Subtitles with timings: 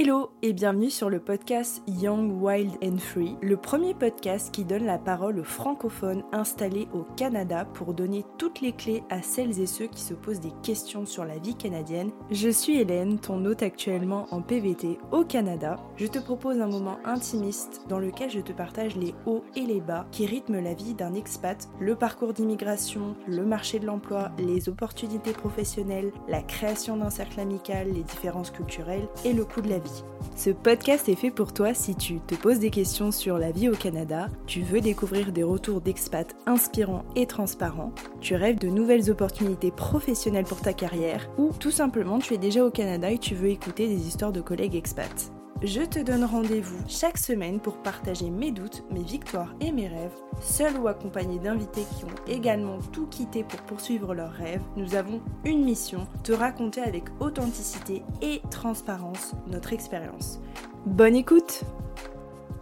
[0.00, 4.84] Hello et bienvenue sur le podcast Young, Wild and Free, le premier podcast qui donne
[4.84, 9.66] la parole aux francophones installés au Canada pour donner toutes les clés à celles et
[9.66, 12.12] ceux qui se posent des questions sur la vie canadienne.
[12.30, 15.80] Je suis Hélène, ton hôte actuellement en PVT au Canada.
[15.96, 19.80] Je te propose un moment intimiste dans lequel je te partage les hauts et les
[19.80, 24.68] bas qui rythment la vie d'un expat, le parcours d'immigration, le marché de l'emploi, les
[24.68, 29.80] opportunités professionnelles, la création d'un cercle amical, les différences culturelles et le coût de la
[29.80, 29.87] vie.
[30.36, 33.68] Ce podcast est fait pour toi si tu te poses des questions sur la vie
[33.68, 39.10] au Canada, tu veux découvrir des retours d'expats inspirants et transparents, tu rêves de nouvelles
[39.10, 43.34] opportunités professionnelles pour ta carrière, ou tout simplement tu es déjà au Canada et tu
[43.34, 45.32] veux écouter des histoires de collègues expats.
[45.62, 50.14] Je te donne rendez-vous chaque semaine pour partager mes doutes, mes victoires et mes rêves,
[50.40, 54.62] seul ou accompagné d'invités qui ont également tout quitté pour poursuivre leurs rêves.
[54.76, 60.38] Nous avons une mission, te raconter avec authenticité et transparence notre expérience.
[60.86, 61.64] Bonne écoute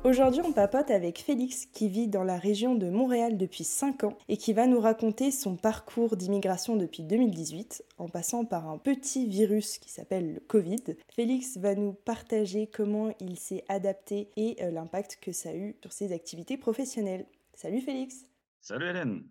[0.06, 4.16] Aujourd'hui, on papote avec Félix qui vit dans la région de Montréal depuis 5 ans
[4.28, 9.26] et qui va nous raconter son parcours d'immigration depuis 2018 en passant par un petit
[9.26, 10.94] virus qui s'appelle le Covid.
[11.12, 15.74] Félix va nous partager comment il s'est adapté et euh, l'impact que ça a eu
[15.82, 17.26] sur ses activités professionnelles.
[17.54, 18.26] Salut Félix
[18.60, 19.24] Salut Hélène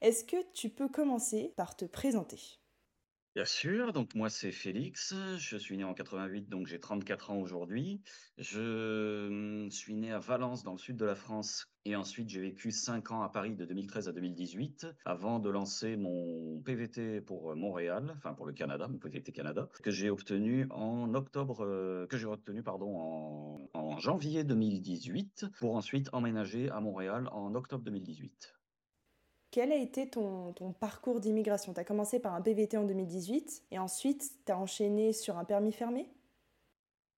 [0.00, 2.61] Est-ce que tu peux commencer par te présenter?
[3.34, 7.38] Bien sûr, donc moi c'est Félix, je suis né en 88, donc j'ai 34 ans
[7.38, 8.02] aujourd'hui.
[8.36, 12.42] Je hum, suis né à Valence dans le sud de la France et ensuite j'ai
[12.42, 17.56] vécu 5 ans à Paris de 2013 à 2018 avant de lancer mon PVT pour
[17.56, 22.18] Montréal, enfin pour le Canada, mon PVT Canada, que j'ai obtenu en octobre, euh, que
[22.18, 28.61] j'ai obtenu pardon en janvier 2018 pour ensuite emménager à Montréal en octobre 2018.
[29.52, 31.74] Quel a été ton, parcours d'immigration?
[31.74, 35.44] Tu as commencé par un PVT en 2018 et ensuite tu as enchaîné sur un
[35.44, 36.06] permis fermé?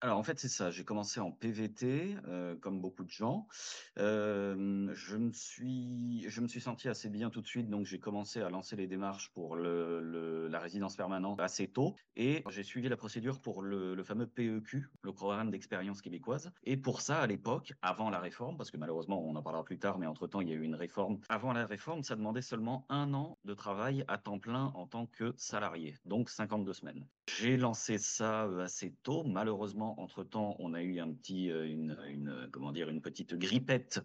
[0.04, 3.48] Alors en fait c'est ça, j'ai commencé en PVT euh, comme beaucoup de gens.
[3.96, 8.42] Je me suis je me suis senti assez bien tout de suite donc j'ai commencé
[8.42, 13.40] à lancer les démarches pour la résidence permanente assez tôt et j'ai suivi la procédure
[13.40, 16.52] pour le, fameux PEQ, le programme d'expérience québécoise.
[16.66, 19.80] Et pour ça à l'époque, avant la réforme, parce que malheureusement on en parlera plus
[19.80, 21.20] tard, mais entre temps il y a eu une réforme.
[21.30, 25.06] Avant la réforme, ça demandait seulement un an de travail à temps plein en tant
[25.06, 27.08] que salarié, donc 52 semaines.
[27.30, 29.24] J'ai lancé ça euh, assez tôt.
[29.24, 34.02] Malheureusement, entre-temps, on a eu un petit, euh, une, une, comment dire, une petite grippette,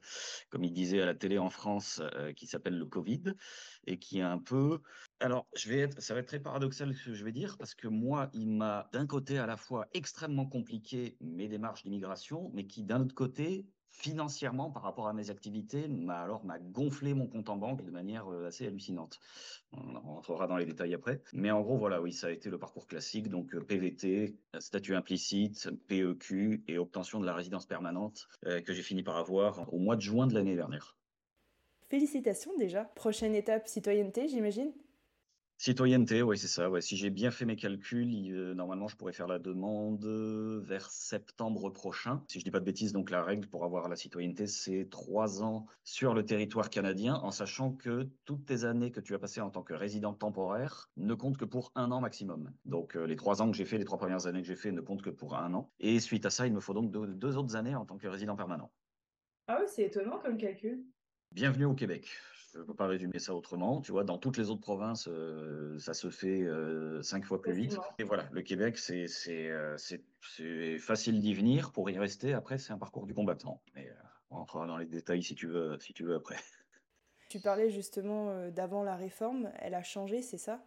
[0.51, 3.35] comme il disait à la télé en France, euh, qui s'appelle le Covid,
[3.87, 4.81] et qui est un peu.
[5.21, 7.75] Alors, je vais être, ça va être très paradoxal ce que je vais dire, parce
[7.75, 12.67] que moi, il m'a d'un côté à la fois extrêmement compliqué mes démarches d'immigration, mais
[12.67, 17.27] qui d'un autre côté financièrement par rapport à mes activités m'a alors m'a gonflé mon
[17.27, 19.19] compte en banque de manière euh, assez hallucinante.
[19.73, 22.59] On rentrera dans les détails après, mais en gros voilà oui ça a été le
[22.59, 28.61] parcours classique donc euh, PVT, statut implicite, PEQ et obtention de la résidence permanente euh,
[28.61, 30.97] que j'ai fini par avoir au mois de juin de l'année dernière.
[31.89, 32.85] Félicitations déjà.
[32.85, 34.73] Prochaine étape citoyenneté j'imagine.
[35.61, 36.71] Citoyenneté, oui, c'est ça.
[36.71, 36.81] Ouais.
[36.81, 40.05] Si j'ai bien fait mes calculs, euh, normalement, je pourrais faire la demande
[40.63, 42.23] vers septembre prochain.
[42.29, 45.43] Si je dis pas de bêtises, donc la règle pour avoir la citoyenneté, c'est trois
[45.43, 49.41] ans sur le territoire canadien, en sachant que toutes tes années que tu as passées
[49.41, 52.53] en tant que résident temporaire ne comptent que pour un an maximum.
[52.65, 54.71] Donc euh, les trois ans que j'ai fait, les trois premières années que j'ai fait
[54.71, 55.73] ne comptent que pour un an.
[55.81, 58.07] Et suite à ça, il me faut donc deux, deux autres années en tant que
[58.07, 58.71] résident permanent.
[59.49, 60.85] Ah oui, c'est étonnant comme calcul.
[61.33, 62.09] Bienvenue au Québec
[62.53, 63.81] je ne peux pas résumer ça autrement.
[63.81, 67.53] Tu vois, dans toutes les autres provinces, euh, ça se fait euh, cinq fois plus
[67.53, 67.79] vite.
[67.99, 69.77] Et voilà, le Québec, c'est euh,
[70.79, 71.73] facile d'y venir.
[71.73, 73.61] Pour y rester, après, c'est un parcours du combattant.
[73.75, 73.91] Mais
[74.31, 76.37] on rentrera dans les détails si tu veux, si tu veux après.
[77.29, 79.53] Tu parlais justement d'avant la réforme.
[79.59, 80.63] Elle a changé, c'est ça?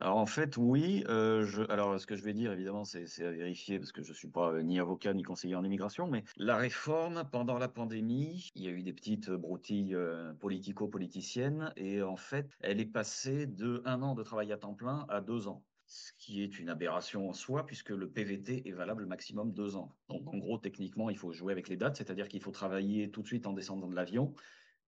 [0.00, 1.04] Alors en fait, oui.
[1.08, 4.28] Euh, alors ce que je vais dire, évidemment, c'est à vérifier parce que je suis
[4.28, 8.64] pas euh, ni avocat ni conseiller en immigration, mais la réforme pendant la pandémie, il
[8.64, 13.82] y a eu des petites broutilles euh, politico-politiciennes et en fait, elle est passée de
[13.84, 17.28] un an de travail à temps plein à deux ans ce qui est une aberration
[17.28, 19.96] en soi, puisque le PVT est valable maximum deux ans.
[20.08, 23.22] Donc en gros, techniquement, il faut jouer avec les dates, c'est-à-dire qu'il faut travailler tout
[23.22, 24.32] de suite en descendant de l'avion,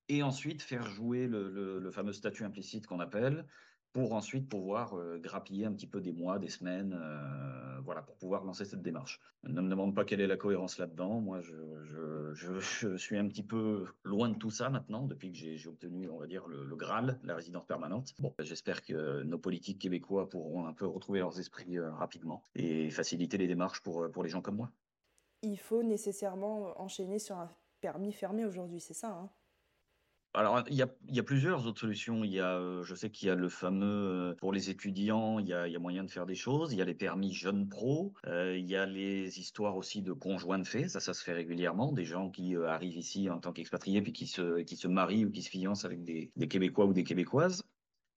[0.08, 3.46] et ensuite faire jouer le fameux statut implicite qu'on appelle,
[3.92, 8.16] pour ensuite pouvoir euh, grappiller un petit peu des mois, des semaines, euh, voilà, pour
[8.16, 9.20] pouvoir lancer cette démarche.
[9.44, 11.20] Ne me demande pas quelle est la cohérence là-dedans.
[11.20, 16.08] Moi, je, suis un petit peu loin de tout ça maintenant, depuis que j'ai obtenu,
[16.08, 18.14] on va dire, le, le, Graal, la résidence permanente.
[18.18, 22.90] Bon, j'espère que nos politiques québécois pourront un peu retrouver leurs esprits euh, rapidement et
[22.90, 24.70] faciliter les démarches pour, pour les gens comme moi.
[25.42, 27.50] Il faut nécessairement enchaîner sur un
[27.80, 29.30] permis fermé aujourd'hui, c'est ça hein?
[30.34, 32.24] Alors, il y a, plusieurs autres solutions.
[32.24, 35.38] Il y a, euh, je sais qu'il y a le fameux, euh, pour les étudiants,
[35.38, 36.72] il y a, moyen de faire des choses.
[36.72, 38.14] Il y a les permis jeunes pro.
[38.26, 40.88] Euh, il y a les histoires aussi de conjoints de fait.
[40.88, 41.92] Ça, ça se fait régulièrement.
[41.92, 45.30] Des gens qui arrivent ici en tant qu'expatriés puis qui se, qui se marient ou
[45.30, 47.62] qui se fiancent avec des Québécois ou des Québécoises.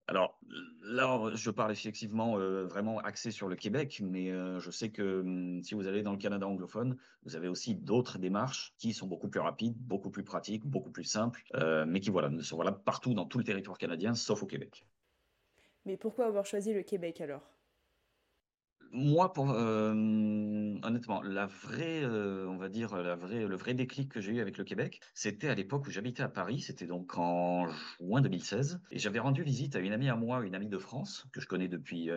[0.08, 0.40] Alors
[0.84, 5.22] là, je parle effectivement euh, vraiment axé sur le Québec, mais euh, je sais que
[5.22, 9.08] hum, si vous allez dans le Canada anglophone, vous avez aussi d'autres démarches qui sont
[9.08, 12.84] beaucoup plus rapides, beaucoup plus pratiques, beaucoup plus simples, euh, mais qui voilà, sont valables
[12.84, 14.86] partout dans tout le territoire canadien, sauf au Québec.
[15.86, 17.55] Mais pourquoi avoir choisi le Québec alors?
[18.96, 24.34] Moi, pour, honnêtement, la vraie, on va dire, la vraie, le vrai déclic que j'ai
[24.34, 27.68] eu avec le Québec, c'était à l'époque où j'habitais à Paris, c'était donc en
[28.00, 31.28] juin 2016, et j'avais rendu visite à une amie à moi, une amie de France,
[31.34, 32.10] que je connais depuis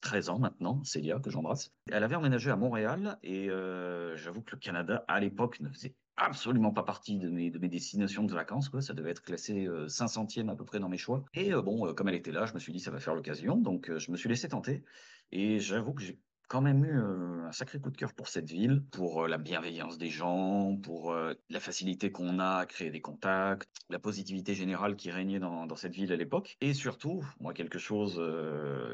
[0.00, 1.72] 13 euh, ans maintenant, Célia, que j'embrasse.
[1.90, 3.48] Elle avait emménagé à Montréal, et
[4.14, 7.68] j'avoue que le Canada, à l'époque, ne faisait absolument pas partie de mes, de mes
[7.68, 8.68] destinations de vacances.
[8.68, 8.80] Quoi.
[8.80, 11.24] Ça devait être classé 500e à peu près dans mes choix.
[11.34, 13.56] Et bon, comme elle était là, je me suis dit, ça va faire l'occasion.
[13.56, 14.84] Donc, je me suis laissé tenter.
[15.32, 16.18] Et j'avoue que j'ai
[16.48, 16.98] quand même eu
[17.46, 21.60] un sacré coup de cœur pour cette ville, pour la bienveillance des gens, pour la
[21.60, 26.12] facilité qu'on a à créer des contacts, la positivité générale qui régnait dans, cette ville
[26.12, 26.56] à l'époque.
[26.60, 28.20] Et surtout, moi, quelque chose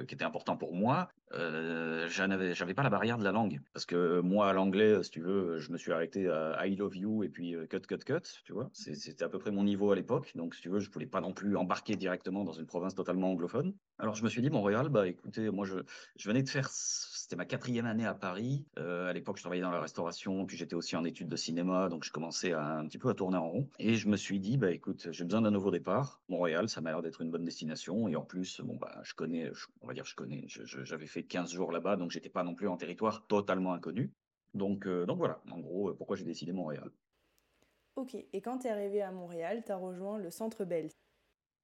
[0.07, 3.61] qui était important pour moi, euh, j'avais pas la barrière de la langue.
[3.73, 6.97] Parce que moi, à l'anglais, si tu veux, je me suis arrêté à I love
[6.97, 8.71] you et puis cut, cut, cut, tu vois.
[8.73, 10.33] C'était à peu près mon niveau à l'époque.
[10.35, 13.31] Donc, si tu veux, je voulais pas non plus embarquer directement dans une province totalement
[13.31, 13.75] anglophone.
[13.99, 15.79] Alors, je me suis dit, Montréal, bah écoutez, moi, je,
[16.17, 16.69] je venais de faire
[17.33, 18.67] c'était ma quatrième année à Paris.
[18.79, 21.89] Euh, à l'époque, je travaillais dans la restauration, puis j'étais aussi en études de cinéma,
[21.89, 23.69] donc je commençais à, un petit peu à tourner en rond.
[23.79, 26.21] Et je me suis dit, bah écoute, j'ai besoin d'un nouveau départ.
[26.29, 28.07] Montréal, ça m'a l'air d'être une bonne destination.
[28.07, 29.51] Et en plus, bon bah, je connais,
[29.81, 30.45] on va dire, je connais.
[30.47, 34.13] J'avais fait 15 jours là-bas, donc j'étais pas non plus en territoire totalement inconnu.
[34.53, 36.91] Donc, euh, donc voilà, en gros, euh, pourquoi j'ai décidé Montréal.
[37.97, 40.91] Ok, et quand tu es arrivé à Montréal, tu as rejoint le Centre Bell.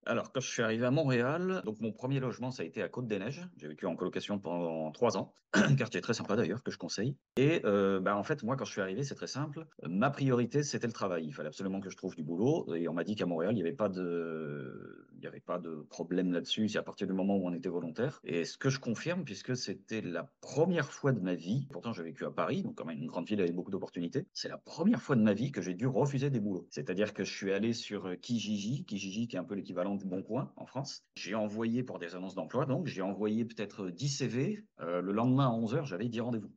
[0.09, 2.89] Alors, quand je suis arrivé à Montréal, donc mon premier logement, ça a été à
[2.89, 3.47] Côte-des-Neiges.
[3.59, 5.35] J'ai vécu en colocation pendant trois ans.
[5.53, 7.15] Un quartier très sympa d'ailleurs, que je conseille.
[7.37, 9.67] Et euh, bah, en fait, moi, quand je suis arrivé, c'est très simple.
[9.87, 11.27] Ma priorité, c'était le travail.
[11.27, 12.75] Il fallait absolument que je trouve du boulot.
[12.75, 15.87] Et on m'a dit qu'à Montréal, il n'y avait pas de, n'y avait pas de
[15.91, 16.69] problème là-dessus.
[16.69, 18.21] C'est à partir du moment où on était volontaire.
[18.25, 22.03] Et ce que je confirme, puisque c'était la première fois de ma vie, pourtant j'ai
[22.03, 25.03] vécu à Paris, donc quand même une grande ville avec beaucoup d'opportunités, c'est la première
[25.03, 26.67] fois de ma vie que j'ai dû refuser des boulots.
[26.71, 30.23] C'est-à-dire que je suis allé sur Kijiji, Kijiji qui est un peu l'équivalent de Bon
[30.23, 31.05] Coin en France.
[31.17, 34.65] J'ai envoyé pour des annonces d'emploi, donc j'ai envoyé peut-être 10 CV.
[34.81, 36.53] Euh, le lendemain à 11h, j'avais 10 rendez-vous.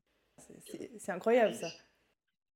[0.97, 1.67] C'est incroyable ça.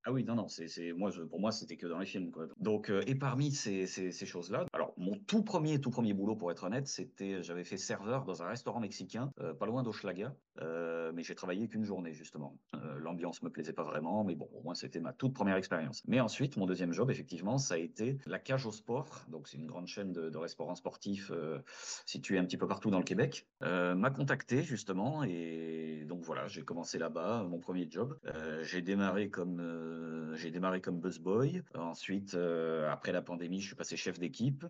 [0.07, 2.31] Ah oui, non, non, c'est, moi, pour moi, c'était que dans les films.
[2.31, 2.45] Quoi.
[2.59, 6.51] Donc, euh, et parmi ces, ces, choses-là, alors mon tout premier, tout premier boulot, pour
[6.51, 11.11] être honnête, c'était, j'avais fait serveur dans un restaurant mexicain, euh, pas loin d'Oschlaga, euh,
[11.13, 12.57] mais j'ai travaillé qu'une journée justement.
[12.97, 16.03] l'ambiance me plaisait pas vraiment, mais bon, au moins c'était ma toute première expérience.
[16.07, 19.25] Mais ensuite, mon deuxième job, effectivement, ça a été la cage au sport.
[19.27, 21.31] Donc, c'est une grande chaîne de, de restaurants sportifs
[22.05, 23.47] située un petit peu partout dans le Québec.
[23.61, 28.17] m'a contacté justement, et donc voilà, j'ai commencé là-bas, mon premier job.
[28.63, 31.61] j'ai démarré comme euh, j'ai démarré comme busboy.
[31.75, 34.65] Ensuite, euh, après la pandémie, je suis passé chef d'équipe.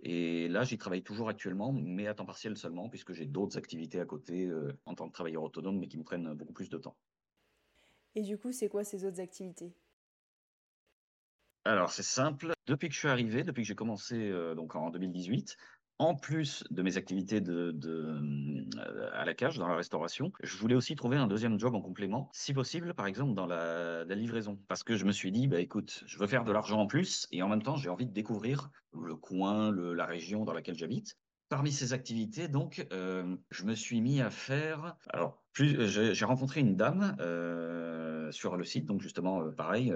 [0.00, 4.00] Et là, j'y travaille toujours actuellement, mais à temps partiel seulement, puisque j'ai d'autres activités
[4.00, 6.78] à côté euh, en tant que travailleur autonome, mais qui me prennent beaucoup plus de
[6.78, 6.96] temps.
[8.14, 9.74] Et du coup, c'est quoi ces autres activités?
[11.64, 12.52] Alors, c'est simple.
[12.66, 15.56] Depuis que je suis arrivé, depuis que j'ai commencé donc en 2018,
[15.98, 17.72] en plus de mes activités euh,
[19.12, 22.28] à la cage, dans la restauration, je voulais aussi trouver un deuxième job en complément,
[22.32, 24.58] si possible, par exemple, dans la, livraison.
[24.68, 27.26] Parce que je me suis dit, bah, écoute, je veux faire de l'argent en plus
[27.32, 31.16] et en même temps, j'ai envie de découvrir le coin, la région dans laquelle j'habite.
[31.48, 34.96] Parmi ces activités, donc, euh, je me suis mis à faire.
[35.10, 39.94] Alors, j'ai rencontré une dame euh, sur le site, donc justement, euh, pareil,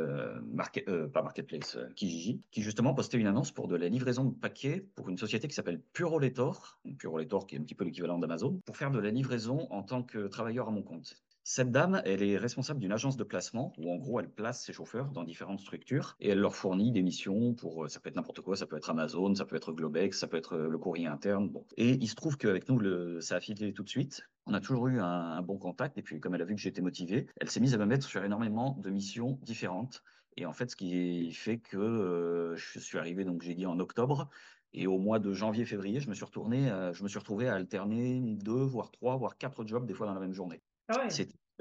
[1.12, 5.09] pas Marketplace, Kijiji, qui justement postait une annonce pour de la livraison de paquets pour
[5.09, 8.92] une société qui s'appelle Puroletor, Puroletor qui est un petit peu l'équivalent d'Amazon, pour faire
[8.92, 11.16] de la livraison en tant que travailleur à mon compte.
[11.52, 14.73] Cette dame, elle est responsable d'une agence de placement où en gros elle place ses
[14.73, 18.14] chauffeurs dans différentes structures et elle leur fournit des missions pour, euh, ça peut être
[18.14, 20.78] n'importe quoi, ça peut être Amazon, ça peut être Globex, ça peut être euh, le
[20.78, 21.49] courrier interne.
[21.49, 21.66] Bon.
[21.76, 24.23] Et il se trouve qu'avec nous, le, ça a filé tout de suite.
[24.47, 26.83] On a toujours eu un, bon contact et puis comme elle a vu que j'étais
[26.83, 30.04] motivé, elle s'est mise à me mettre sur énormément de missions différentes.
[30.37, 33.80] Et en fait, ce qui fait que euh, je suis arrivé, donc j'ai dit en
[33.80, 34.30] octobre,
[34.73, 38.21] et au mois de janvier-février, je me suis retourné, je me suis retrouvé à alterner
[38.37, 40.62] deux, voire trois, voire quatre jobs des fois dans la même journée.
[40.87, 41.11] Ah ouais.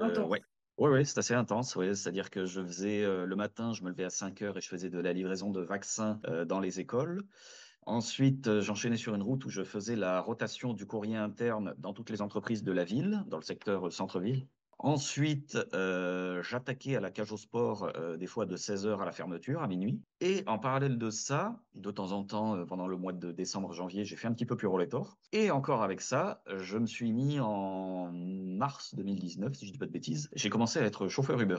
[0.00, 0.42] Euh, ouais.
[0.78, 1.76] Ouais, c'est assez intense.
[1.76, 1.94] Ouais.
[1.94, 4.68] C'est-à-dire que je faisais euh, le matin, je me levais à 5 heures et je
[4.68, 7.22] faisais de la livraison de vaccins euh, dans les écoles.
[7.86, 12.10] Ensuite, j'enchaînais sur une route où je faisais la rotation du courrier interne dans toutes
[12.10, 14.48] les entreprises de la ville, dans le secteur centre-ville.
[14.82, 19.12] Ensuite, euh, j'attaquais à la cage au sport euh, des fois de 16h à la
[19.12, 20.00] fermeture, à minuit.
[20.22, 23.74] Et en parallèle de ça, de temps en temps, euh, pendant le mois de décembre,
[23.74, 25.18] janvier, j'ai fait un petit peu plus Rollator.
[25.32, 29.84] Et encore avec ça, je me suis mis en mars 2019, si je dis pas
[29.84, 31.58] de bêtises, j'ai commencé à être chauffeur Uber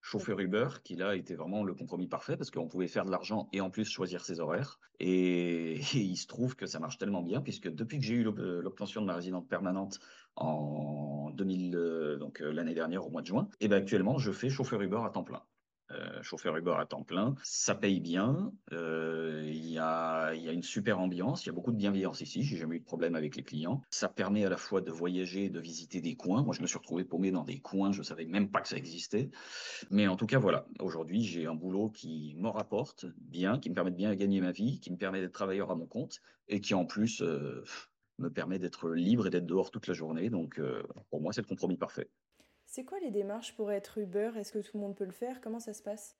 [0.00, 3.48] chauffeur Uber, qui là était vraiment le compromis parfait parce qu'on pouvait faire de l'argent
[3.52, 4.78] et en plus choisir ses horaires.
[5.00, 9.00] Et, il se trouve que ça marche tellement bien puisque depuis que j'ai eu l'obtention
[9.00, 9.98] de ma résidence permanente
[10.36, 14.30] en 2000, euh, donc euh, l'année dernière au mois de juin, et ben actuellement je
[14.30, 15.42] fais chauffeur Uber à temps plein.
[15.90, 17.34] Euh, chauffeur Uber à temps plein.
[17.42, 18.52] Ça paye bien.
[18.72, 21.44] Euh, il y, a, une super ambiance.
[21.44, 22.42] Il y a beaucoup de bienveillance ici.
[22.42, 23.80] J'ai jamais eu de problème avec les clients.
[23.90, 26.42] Ça permet à la fois de voyager, de visiter des coins.
[26.42, 27.92] Moi, je me suis retrouvé paumé dans des coins.
[27.92, 29.30] Je savais même pas que ça existait.
[29.90, 30.66] Mais en tout cas, voilà.
[30.80, 34.52] Aujourd'hui, j'ai un boulot qui me rapporte bien, qui me permet de bien gagner ma
[34.52, 37.64] vie, qui me permet d'être travailleur à mon compte et qui en plus euh,
[38.18, 40.28] me permet d'être libre et d'être dehors toute la journée.
[40.28, 40.60] Donc,
[41.08, 42.10] pour moi, c'est le compromis parfait.
[42.70, 44.32] C'est quoi les démarches pour être Uber?
[44.36, 45.40] Est-ce que tout le monde peut le faire?
[45.40, 46.18] Comment ça se passe?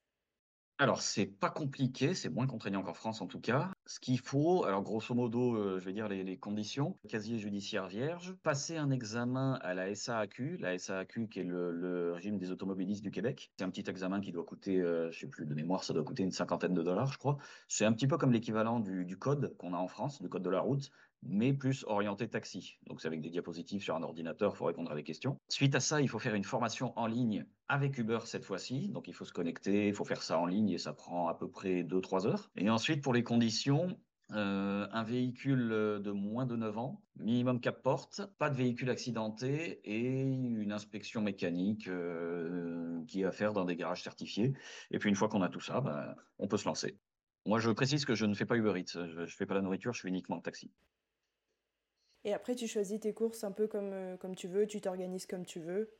[0.79, 3.71] Alors, c'est pas compliqué, c'est moins contraignant qu'en France en tout cas.
[3.85, 8.35] Ce qu'il faut, alors grosso modo, euh, je vais dire les, conditions, casier judiciaire vierge,
[8.45, 13.11] passer un examen à la SAAQ, la SAAQ qui est le, régime des automobilistes du
[13.11, 13.53] Québec.
[13.59, 16.05] C'est un petit examen qui doit coûter, euh, je sais plus de mémoire, ça doit
[16.05, 17.37] coûter une cinquantaine de dollars, je crois.
[17.67, 20.45] C'est un petit peu comme l'équivalent du, du code qu'on a en France, du code
[20.45, 20.91] de la route,
[21.23, 22.79] mais plus orienté taxi.
[22.87, 25.37] Donc c'est avec des diapositives sur un ordinateur, il faut répondre à des questions.
[25.49, 28.89] Suite à ça, il faut faire une formation en ligne avec Uber cette fois-ci.
[28.89, 31.35] Donc il faut se connecter, il faut faire ça en ligne et ça prend à
[31.35, 32.51] peu près 2-3 heures.
[32.57, 33.99] Et ensuite, pour les conditions,
[34.33, 39.81] euh, un véhicule de moins de 9 ans, minimum 4 portes, pas de véhicule accidenté
[39.85, 44.53] et une inspection mécanique euh, qui est à faire dans des garages certifiés.
[44.91, 46.99] Et puis une fois qu'on a tout ça, ben, on peut se lancer.
[47.47, 49.63] Moi, je précise que je ne fais pas Uber Eats, je ne fais pas la
[49.63, 50.71] nourriture, je fais uniquement taxi.
[52.25, 55.27] Et après, tu choisis tes courses un peu comme, euh, comme tu veux, tu t'organises
[55.27, 55.91] comme tu veux.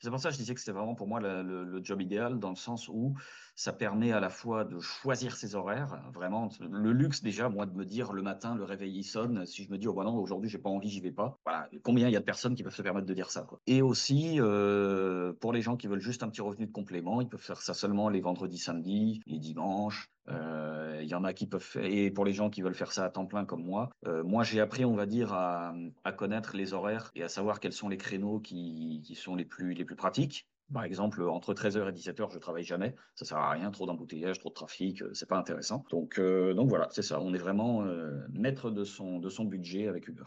[0.00, 2.50] C'est pour ça que je disais que c'était vraiment pour moi le, job idéal, dans
[2.50, 3.14] le sens où
[3.54, 7.74] ça permet à la fois de choisir ses horaires, vraiment le luxe déjà, moi, de
[7.74, 10.50] me dire le matin, le réveil sonne, si je me dis, oh bah non, aujourd'hui,
[10.50, 11.38] j'ai pas envie, j'y vais pas.
[11.46, 13.46] Voilà, combien il y a de personnes qui peuvent se permettre de dire ça.
[13.66, 17.28] Et aussi, euh, pour les gens qui veulent juste un petit revenu de complément, ils
[17.28, 21.62] peuvent faire ça seulement les vendredis, samedis, les dimanches, il y en a qui peuvent
[21.62, 24.24] faire, et pour les gens qui veulent faire ça à temps plein comme moi, euh,
[24.24, 25.72] moi j'ai appris, on va dire, à,
[26.16, 29.84] connaître les horaires et à savoir quels sont les créneaux qui, sont les plus, les
[29.84, 30.48] plus pratiques.
[30.72, 32.96] Par exemple, entre 13h et 17h, je travaille jamais.
[33.14, 35.84] Ça sert à rien, trop d'embouteillage, trop de trafic, euh, c'est pas intéressant.
[35.90, 37.20] Donc, donc voilà, c'est ça.
[37.20, 37.84] On est vraiment
[38.30, 40.24] maître de son, de son budget avec Uber.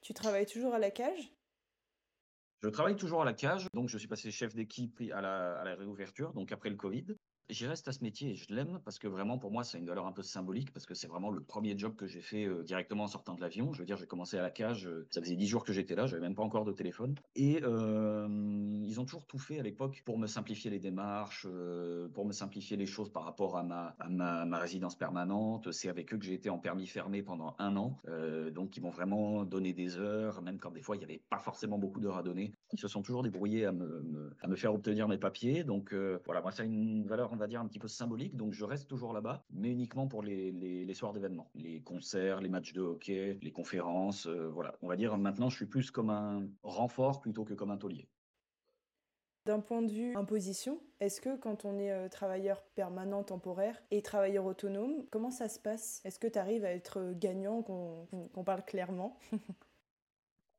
[0.00, 1.34] Tu travailles toujours à la cage?
[2.62, 3.66] Je travaille toujours à la cage.
[3.74, 7.06] Donc, je suis passé chef d'équipe à la, à la réouverture, donc après le Covid.
[7.50, 9.86] J'y reste à ce métier et je l'aime parce que vraiment pour moi c'est une
[9.86, 12.62] valeur un peu symbolique parce que c'est vraiment le premier job que j'ai fait euh,
[12.62, 13.72] directement en sortant de l'avion.
[13.72, 15.94] Je veux dire, j'ai commencé à la cage, euh, ça faisait dix jours que j'étais
[15.94, 17.14] là, j'avais même pas encore de téléphone.
[17.34, 18.26] Et euh,
[18.84, 21.46] ils ont toujours tout fait à l'époque pour me simplifier les démarches,
[22.14, 25.72] pour me simplifier les choses par rapport à ma, ma, résidence permanente.
[25.72, 27.98] C'est avec eux que j'ai été en permis fermé pendant un an.
[28.52, 31.38] donc ils m'ont vraiment donné des heures, même quand des fois il n'y avait pas
[31.38, 32.52] forcément beaucoup d'heures à donner.
[32.72, 35.64] Ils se sont toujours débrouillés à me, à me faire obtenir mes papiers.
[35.64, 35.94] Donc
[36.24, 38.36] voilà, moi ça a une valeur va dire, un petit peu symbolique.
[38.36, 42.48] Donc, je reste toujours là-bas, mais uniquement pour les, les, soirs d'événements, les concerts, les
[42.48, 44.26] matchs de hockey, les conférences.
[44.26, 47.70] Euh, voilà, on va dire maintenant, je suis plus comme un renfort plutôt que comme
[47.70, 48.08] un taulier.
[49.44, 54.00] D'un point de vue imposition, est-ce que quand on est euh, travailleur permanent temporaire et
[54.00, 56.00] travailleur autonome, comment ça se passe?
[56.04, 59.18] Est-ce que tu arrives à être gagnant, qu'on parle clairement?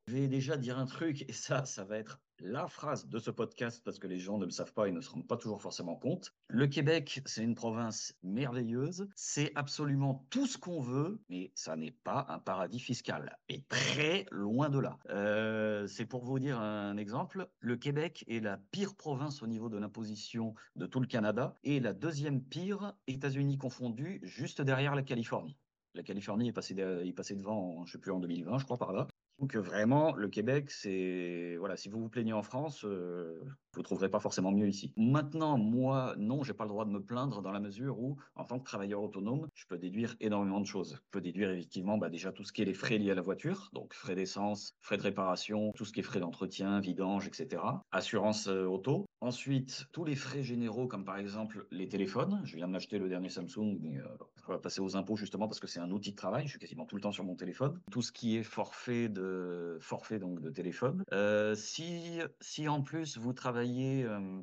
[0.06, 3.30] Je vais déjà dire un truc, et ça, ça va être la phrase de ce
[3.30, 5.62] podcast parce que les gens ne le savent pas et ne se rendent pas toujours
[5.62, 6.34] forcément compte.
[6.48, 9.08] Le Québec, c'est une province merveilleuse.
[9.16, 13.38] C'est absolument tout ce qu'on veut, mais ça n'est pas un paradis fiscal.
[13.48, 14.98] Et très loin de là.
[15.08, 17.48] Euh, c'est pour vous dire un exemple.
[17.60, 21.80] Le Québec est la pire province au niveau de l'imposition de tout le Canada et
[21.80, 25.56] la deuxième pire, États-Unis confondus, juste derrière la Californie.
[25.94, 28.76] La Californie est passée, est passée devant, je ne sais plus, en 2020, je crois,
[28.76, 29.06] par là.
[29.38, 33.42] Donc vraiment, le Québec, c'est voilà, si vous vous plaignez en France, euh,
[33.74, 34.92] vous trouverez pas forcément mieux ici.
[34.96, 38.44] Maintenant, moi, non, j'ai pas le droit de me plaindre dans la mesure où, en
[38.44, 40.98] tant que travailleur autonome, je peux déduire énormément de choses.
[41.04, 43.22] Je peux déduire effectivement bah, déjà tout ce qui est les frais liés à la
[43.22, 47.62] voiture, donc frais d'essence, frais de réparation, tout ce qui est frais d'entretien, vidange, etc.
[47.92, 49.06] Assurance euh, auto.
[49.20, 52.42] Ensuite, tous les frais généraux, comme par exemple les téléphones.
[52.44, 54.04] Je viens de m'acheter le dernier Samsung, mais euh,
[54.46, 56.44] on va passer aux impôts justement parce que c'est un outil de travail.
[56.44, 57.80] Je suis quasiment tout le temps sur mon téléphone.
[57.90, 61.04] Tout ce qui est forfait de forfait donc de téléphone.
[61.12, 64.42] Euh, si si en plus vous travaillez euh,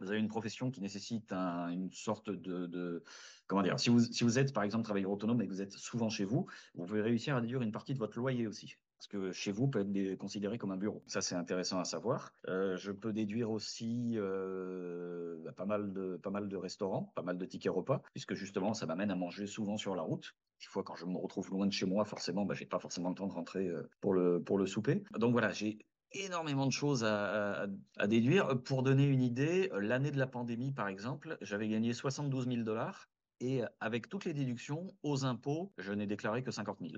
[0.00, 3.04] vous avez une profession qui nécessite une sorte de,
[3.46, 6.24] comment dire, si vous, êtes par exemple travailleur autonome et que vous êtes souvent chez
[6.24, 8.76] vous, vous pouvez réussir à déduire une partie de votre loyer aussi.
[8.96, 11.02] Parce que chez vous peut être considéré comme un bureau.
[11.06, 12.34] Ça, c'est intéressant à savoir.
[12.48, 17.72] Euh, je peux déduire aussi euh, bah, pas, mal de, restaurants, pas mal de tickets
[17.72, 20.34] repas, puisque justement, ça m'amène à manger souvent sur la route.
[20.60, 23.08] Des fois, quand je me retrouve loin de chez moi, forcément, bah, j'ai pas forcément
[23.08, 23.70] le temps de rentrer
[24.02, 25.02] pour le, pour le souper.
[25.18, 25.78] Donc voilà, j'ai
[26.12, 27.66] énormément de choses à,
[28.06, 28.62] déduire.
[28.62, 33.08] Pour donner une idée, l'année de la pandémie, par exemple, j'avais gagné 72 000 dollars
[33.40, 36.92] et avec toutes les déductions aux impôts, je n'ai déclaré que 50 000.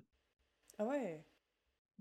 [0.78, 1.24] Ah ouais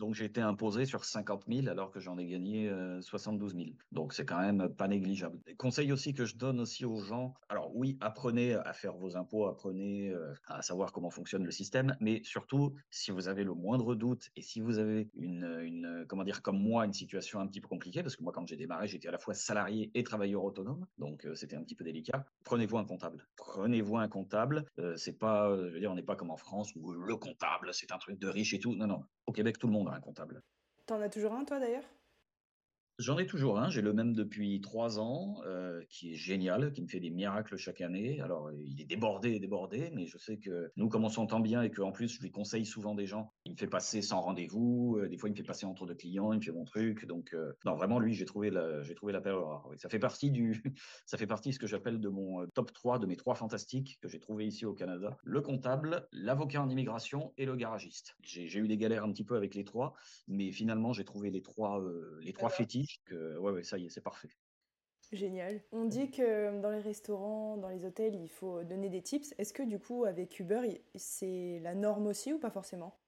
[0.02, 3.70] donc j'ai été imposé sur 50 000 alors que j'en ai gagné 72 euh, 000.
[3.92, 5.40] Donc c'est quand même pas négligeable.
[5.60, 7.36] Conseil aussi que je donne aussi aux gens.
[7.50, 11.96] Alors oui, apprenez à faire vos impôts, apprenez euh, à savoir comment fonctionne le système,
[12.00, 16.24] mais surtout si vous avez le moindre doute et si vous avez une, une comment
[16.24, 18.88] dire comme moi une situation un petit peu compliquée parce que moi quand j'ai démarré
[18.88, 22.26] j'étais à la fois salarié et travailleur autonome, donc euh, c'était un petit peu délicat.
[22.44, 23.28] Prenez-vous un comptable.
[23.36, 24.66] Prenez-vous un comptable.
[24.96, 27.92] c'est pas, je veux dire, on n'est pas comme en France où le comptable c'est
[27.92, 28.74] un truc de riche et tout.
[28.74, 29.04] Non non.
[29.28, 30.42] Au Québec tout le monde comptable.
[30.86, 31.84] T'en as toujours un, toi, d'ailleurs?
[33.02, 36.84] J'en ai toujours un, j'ai le même depuis trois ans, euh, qui est génial, qui
[36.84, 38.22] me fait des miracles chaque année.
[38.22, 41.72] Alors, il est débordé, débordé, mais je sais que nous, comme on s'entend bien et
[41.72, 45.10] qu'en plus, je lui conseille souvent des gens, il me fait passer sans rendez-vous, euh,
[45.10, 47.08] des fois, il me fait passer entre deux clients, il me fait mon truc.
[47.08, 49.68] Donc, euh, non, vraiment, lui, j'ai trouvé la, j'ai trouvé la perle rare.
[49.78, 50.62] Ça fait partie du,
[51.08, 53.98] ça fait partie de ce que j'appelle de mon top 3, de mes trois fantastiques
[54.04, 55.18] que j'ai trouvé ici au Canada.
[55.24, 58.16] Le comptable, l'avocat en immigration et le garagiste.
[58.22, 59.96] J'ai, eu des galères un petit peu avec les trois,
[60.28, 61.84] mais finalement, j'ai trouvé les trois,
[62.22, 64.30] les trois fétiches que ouais, ouais, ça y est, c'est parfait.
[65.14, 65.64] Génial.
[65.72, 69.34] On dit que dans les restaurants, dans les hôtels, il faut donner des tips.
[69.38, 73.01] Est-ce que du coup, avec Uber, c'est la norme aussi ou pas forcément?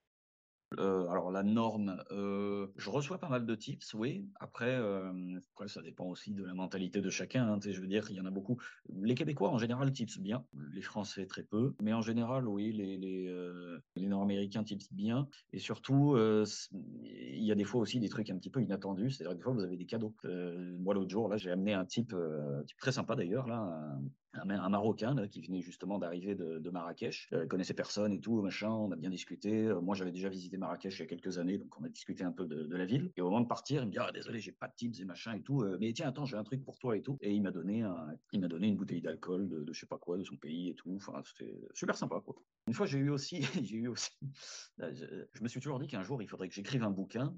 [0.79, 4.27] Euh, alors la norme, euh, je reçois pas mal de tips, oui.
[4.39, 7.47] Après, euh, après ça dépend aussi de la mentalité de chacun.
[7.47, 8.57] Hein, je veux dire, il y en a beaucoup.
[8.89, 12.97] Les Québécois en général tipsent bien, les Français très peu, mais en général, oui, les
[12.97, 13.33] les,
[13.95, 15.27] les Nord-Américains tipsent bien.
[15.51, 19.11] Et surtout, il y a des fois aussi des trucs un petit peu inattendus.
[19.11, 20.15] C'est-à-dire des fois vous avez des cadeaux.
[20.79, 22.15] moi l'autre jour, là, j'ai amené un type,
[22.67, 23.97] type très sympa d'ailleurs, là,
[24.33, 27.29] un, Marocain qui venait justement d'arriver de, Marrakech.
[27.33, 28.69] Euh, connaissait personne et tout, machin.
[28.69, 29.67] On a bien discuté.
[29.67, 32.23] Euh, moi, j'avais déjà visité Marrakech il y a quelques années, donc on a discuté
[32.23, 33.11] un peu de, la ville.
[33.15, 35.05] Et au moment de partir, il me dit ah désolé, j'ai pas de tips et
[35.05, 35.61] machin et tout.
[35.61, 37.17] Euh, mais tiens, attends, j'ai un truc pour toi et tout.
[37.21, 37.83] Et il m'a donné
[38.31, 40.69] il m'a donné une bouteille d'alcool de, de je sais pas quoi, de son pays
[40.69, 40.93] et tout.
[40.95, 42.19] Enfin, c'était super sympa.
[42.25, 42.35] Quoi.
[42.67, 44.11] Une fois, j'ai eu aussi, j'ai eu aussi,
[44.79, 47.35] je, me suis toujours dit qu'un jour, il faudrait que j'écrive un bouquin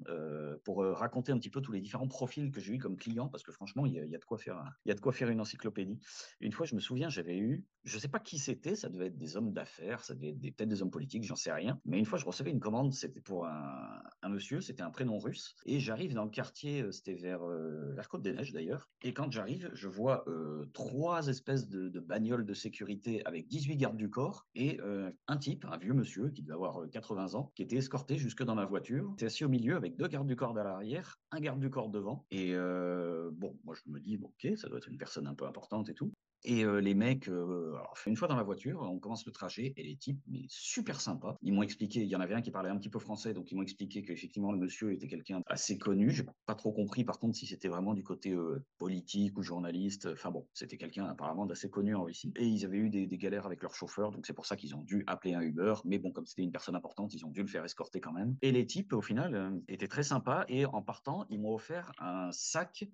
[0.63, 3.43] pour raconter un petit peu tous les différents profils que j'ai eu comme client, parce
[3.43, 5.01] que franchement, il y, a, il y a de quoi faire, il y a de
[5.01, 5.99] quoi faire une encyclopédie.
[6.39, 9.07] Une fois, je me souviens, j'avais eu, je ne sais pas qui c'était, ça devait
[9.07, 11.79] être des hommes d'affaires, ça devait être peut-être des hommes politiques, j'en sais rien.
[11.85, 15.55] Mais une fois, je recevais une commande, c'était pour un, monsieur, c'était un prénom russe.
[15.65, 18.89] Et j'arrive dans le quartier, euh, c'était vers, euh, vers Côte-des-Neiges d'ailleurs.
[19.03, 23.97] Et quand j'arrive, je vois euh, trois espèces de, bagnoles de sécurité avec 18 gardes
[23.97, 24.79] du corps et
[25.27, 28.55] un type, un vieux monsieur qui devait avoir 80 ans, qui était escorté jusque dans
[28.55, 29.15] ma voiture.
[29.19, 31.89] C'est assis au milieu avec deux gardes du corps à l'arrière, un garde du corps
[31.89, 32.25] devant.
[32.31, 35.89] Et bon, moi je me dis, ok, ça doit être une personne un peu importante
[35.89, 36.11] et tout.
[36.45, 39.95] Et les mecs, alors, une fois dans la voiture, on commence le trajet et les
[39.95, 41.37] types, mais super sympas.
[41.41, 43.51] Ils m'ont expliqué, il y en avait un qui parlait un petit peu français, donc
[43.51, 46.11] ils m'ont expliqué qu'effectivement le monsieur était quelqu'un assez connu.
[46.11, 48.35] J'ai pas trop compris par contre si c'était vraiment du côté
[48.77, 50.07] politique ou journaliste.
[50.11, 52.31] Enfin bon, c'était quelqu'un apparemment d'assez connu en Russie.
[52.35, 54.83] Et ils avaient eu des, galères avec leur chauffeur, donc c'est pour ça qu'ils ont
[54.83, 55.73] dû appeler un Uber.
[55.83, 58.35] Mais bon, comme c'était une personne importante, ils ont dû le faire escorter quand même.
[58.41, 60.45] Et les types, au final, étaient très sympas.
[60.47, 62.85] Et en partant, ils m'ont offert un sac,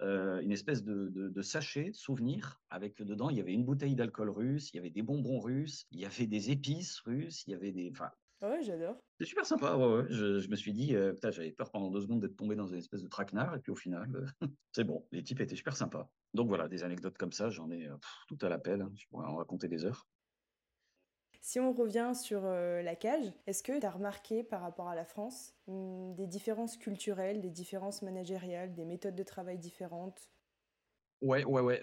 [0.00, 4.76] une espèce de sachet souvenir avec dedans, il y avait une bouteille d'alcool russe, il
[4.76, 7.90] y avait des bonbons russes, il y avait des épices russes, il y avait des.
[7.90, 8.96] Enfin, ah ouais, j'adore.
[9.18, 9.76] C'est super sympa.
[9.76, 12.68] Ouais, Je, me suis dit, euh, putain, j'avais peur pendant deux secondes d'être tombé dans
[12.68, 15.04] une espèce de traquenard, et puis au final, euh, c'est bon.
[15.10, 16.08] Les types étaient super sympas.
[16.34, 17.96] Donc voilà, des anecdotes comme ça, j'en ai euh,
[18.28, 18.80] tout à l'appel.
[18.80, 18.92] Hein.
[18.94, 20.06] Je pourrais en raconter des heures.
[21.40, 25.04] Si on revient sur la cage, est-ce que tu as remarqué par rapport à la
[25.04, 30.30] France hmm, des différences culturelles, des différences managériales, des méthodes de travail différentes?
[31.20, 31.80] Ouais, ouais, ouais.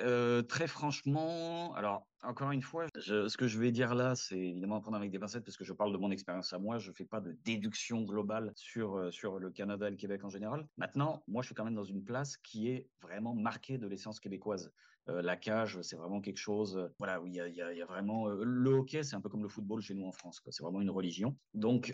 [0.47, 4.97] très franchement, alors encore une fois, ce que je vais dire là, c'est évidemment prendre
[4.97, 6.77] avec des pincettes parce que je parle de mon expérience à moi.
[6.79, 10.67] Je fais pas de déduction globale sur sur le Canada et le Québec en général.
[10.77, 14.19] Maintenant, moi, je suis quand même dans une place qui est vraiment marquée de l'essence
[14.19, 14.71] québécoise.
[15.09, 18.43] Euh, la cage, c'est vraiment quelque chose, euh, voilà, où il y a, vraiment euh,
[18.43, 20.41] le hockey, c'est un peu comme le football chez nous en France.
[20.49, 21.35] C'est vraiment une religion.
[21.53, 21.93] Donc,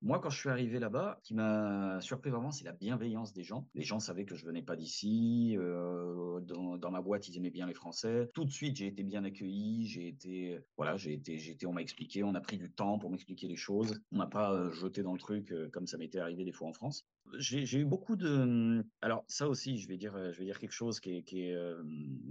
[0.00, 3.42] moi, quand je suis arrivé là-bas, ce qui m'a surpris vraiment, c'est la bienveillance des
[3.42, 3.68] gens.
[3.74, 5.56] Les gens savaient que je venais pas d'ici.
[5.58, 8.30] Dans, dans, ma boîte, ils aimaient bien les Français.
[8.34, 9.86] Tout de suite, j'ai été bien accueilli.
[9.86, 13.10] J'ai été, voilà, j'ai été, j'ai on m'a expliqué, on a pris du temps pour
[13.10, 14.00] m'expliquer les choses.
[14.12, 17.06] On m'a pas jeté dans le truc comme ça m'était arrivé des fois en France.
[17.38, 21.00] J'ai eu beaucoup de, alors ça aussi, je vais dire, je vais dire quelque chose
[21.00, 21.52] qui est, qui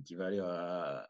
[0.06, 0.42] qui va aller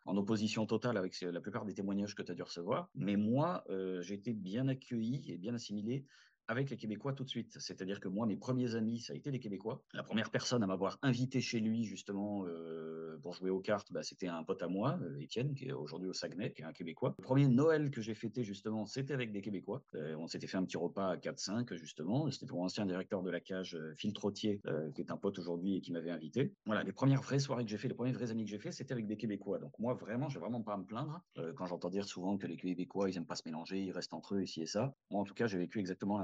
[0.06, 2.90] en opposition totale avec la plupart des témoignages que tu as dû recevoir.
[2.96, 6.06] Mais moi, euh, j'ai été bien accueilli et bien assimilé
[6.48, 7.58] avec les Québécois tout de suite.
[7.60, 9.84] C'est-à-dire que moi, mes premiers amis, ça a été les Québécois.
[9.94, 14.04] La première personne à m'avoir invité chez lui, justement, euh, pour jouer aux cartes, bah,
[14.04, 16.74] c'était un pote à moi, euh, Étienne, qui est aujourd'hui au Saguenay, qui est un
[16.74, 17.16] Québécois.
[17.18, 19.84] Le premier Noël que j'ai fêté, justement, c'était avec des Québécois.
[19.96, 22.30] Euh, on s'était fait un petit repas à 4-5, justement.
[22.32, 24.62] C'était pour l'ancien directeur de la cage, Phil Trottier,
[24.96, 26.54] qui est un pote aujourd'hui et qui m'avait invité.
[26.66, 28.72] Voilà, les premières vraies soirées que j'ai fait, les premiers vrais amis que j'ai fait,
[28.72, 29.60] c'était avec des Québécois.
[29.60, 31.22] Donc moi, vraiment, j'ai vraiment pas à me plaindre.
[31.56, 34.36] quand j'entends dire souvent que les Québécois, ils aiment pas se mélanger, ils restent entre
[34.36, 34.96] eux, ici et ça.
[35.10, 36.20] Moi, en tout cas, j'ai vécu exactement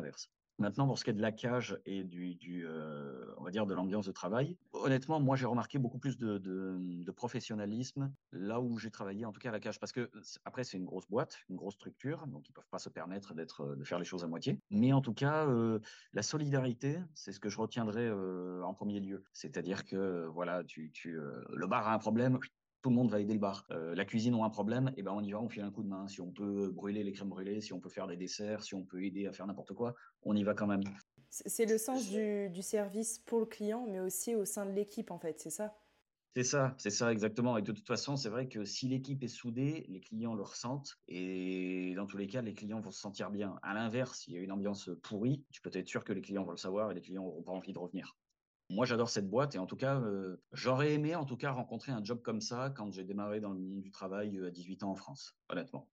[0.60, 3.76] Maintenant, pour ce qui est de la cage et du, euh, on va dire, de
[3.76, 9.26] l'ambiance de travail, honnêtement, moi, j'ai remarqué beaucoup plus de, professionnalisme là où j'ai travaillé,
[9.26, 10.10] en tout cas à la cage, parce que
[10.46, 13.76] après, c'est une grosse boîte, une grosse structure, donc ils peuvent pas se permettre d'être,
[13.76, 14.60] de faire les choses à moitié.
[14.70, 15.80] Mais en tout cas, euh,
[16.14, 19.24] la solidarité, c'est ce que je retiendrai euh, en premier lieu.
[19.34, 22.40] C'est-à-dire que, voilà, tu le bar a un problème,
[22.88, 23.66] tout le monde va aider le bar.
[23.72, 25.84] Euh, la cuisine ont un problème, et ben on y va, on file un coup
[25.84, 26.08] de main.
[26.08, 28.86] Si on peut brûler les crèmes brûlées, si on peut faire des desserts, si on
[28.86, 30.84] peut aider à faire n'importe quoi, on y va quand même.
[31.30, 35.12] C'est le sens du, du, service pour le client, mais aussi au sein de l'équipe,
[35.12, 35.76] en fait, c'est ça?
[36.34, 37.58] C'est ça, c'est ça exactement.
[37.58, 40.96] Et de toute façon, c'est vrai que si l'équipe est soudée, les clients le ressentent.
[41.10, 43.60] Et dans tous les cas, les clients vont se sentir bien.
[43.64, 46.46] À l'inverse, s'il y a une ambiance pourrie, tu peux être sûr que les clients
[46.46, 48.16] vont le savoir et les clients n'auront pas envie de revenir.
[48.70, 51.92] Moi, j'adore cette boîte et en tout cas, euh, j'aurais aimé en tout cas rencontrer
[51.94, 54.84] un job comme ça quand j'ai démarré dans le milieu du travail euh, à 18
[54.84, 55.90] ans en France, honnêtement.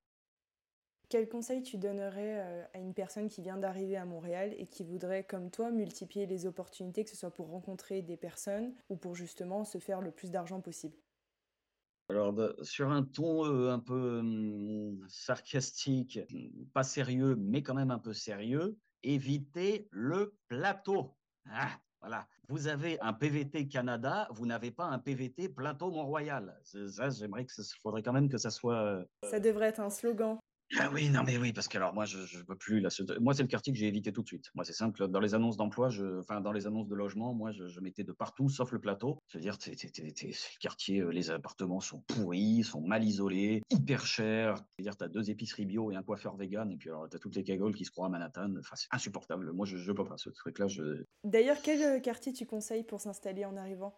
[1.09, 4.83] Quel conseil tu donnerais euh, à une personne qui vient d'arriver à Montréal et qui
[4.83, 9.15] voudrait, comme toi, multiplier les opportunités, que ce soit pour rencontrer des personnes ou pour
[9.15, 10.97] justement se faire le plus d'argent possible?
[12.09, 16.21] Alors, sur un ton un peu hum, sarcastique,
[16.73, 21.17] pas sérieux, mais quand même un peu sérieux, évitez le plateau.
[21.47, 22.27] Ah, voilà.
[22.49, 26.55] Vous avez un PVT Canada, vous n'avez pas un PVT Plateau Mont-Royal.
[26.63, 28.77] Ça, j'aimerais que faudrait quand même que ça soit.
[28.77, 30.39] Euh, ça devrait être un slogan.
[30.79, 32.81] Ah oui, non, mais oui, parce que alors moi, je ne peux plus.
[32.81, 32.89] Là,
[33.21, 34.51] moi, c'est le quartier que j'ai évité tout de suite.
[34.55, 35.07] Moi, c'est simple.
[35.09, 38.13] Dans les annonces d'emploi, je, enfin, dans les annonces de logement, moi, je, mettais de
[38.13, 39.19] partout, sauf le plateau.
[39.29, 44.05] Je veux dire, c'est le quartier, euh, les appartements sont pourris, sont mal isolés, hyper
[44.07, 44.57] chers.
[44.57, 47.21] C'est-à-dire, tu as deux épiceries bio et un coiffeur vegan, et puis alors, tu as
[47.21, 48.55] toutes les cagoles qui se croient à Manhattan.
[48.59, 49.53] Enfin, c'est insupportable.
[49.53, 50.67] Moi, je ne peux pas ce truc-là.
[50.67, 51.05] Je...
[51.23, 53.95] D'ailleurs, quel euh, quartier tu conseilles pour s'installer en arrivant?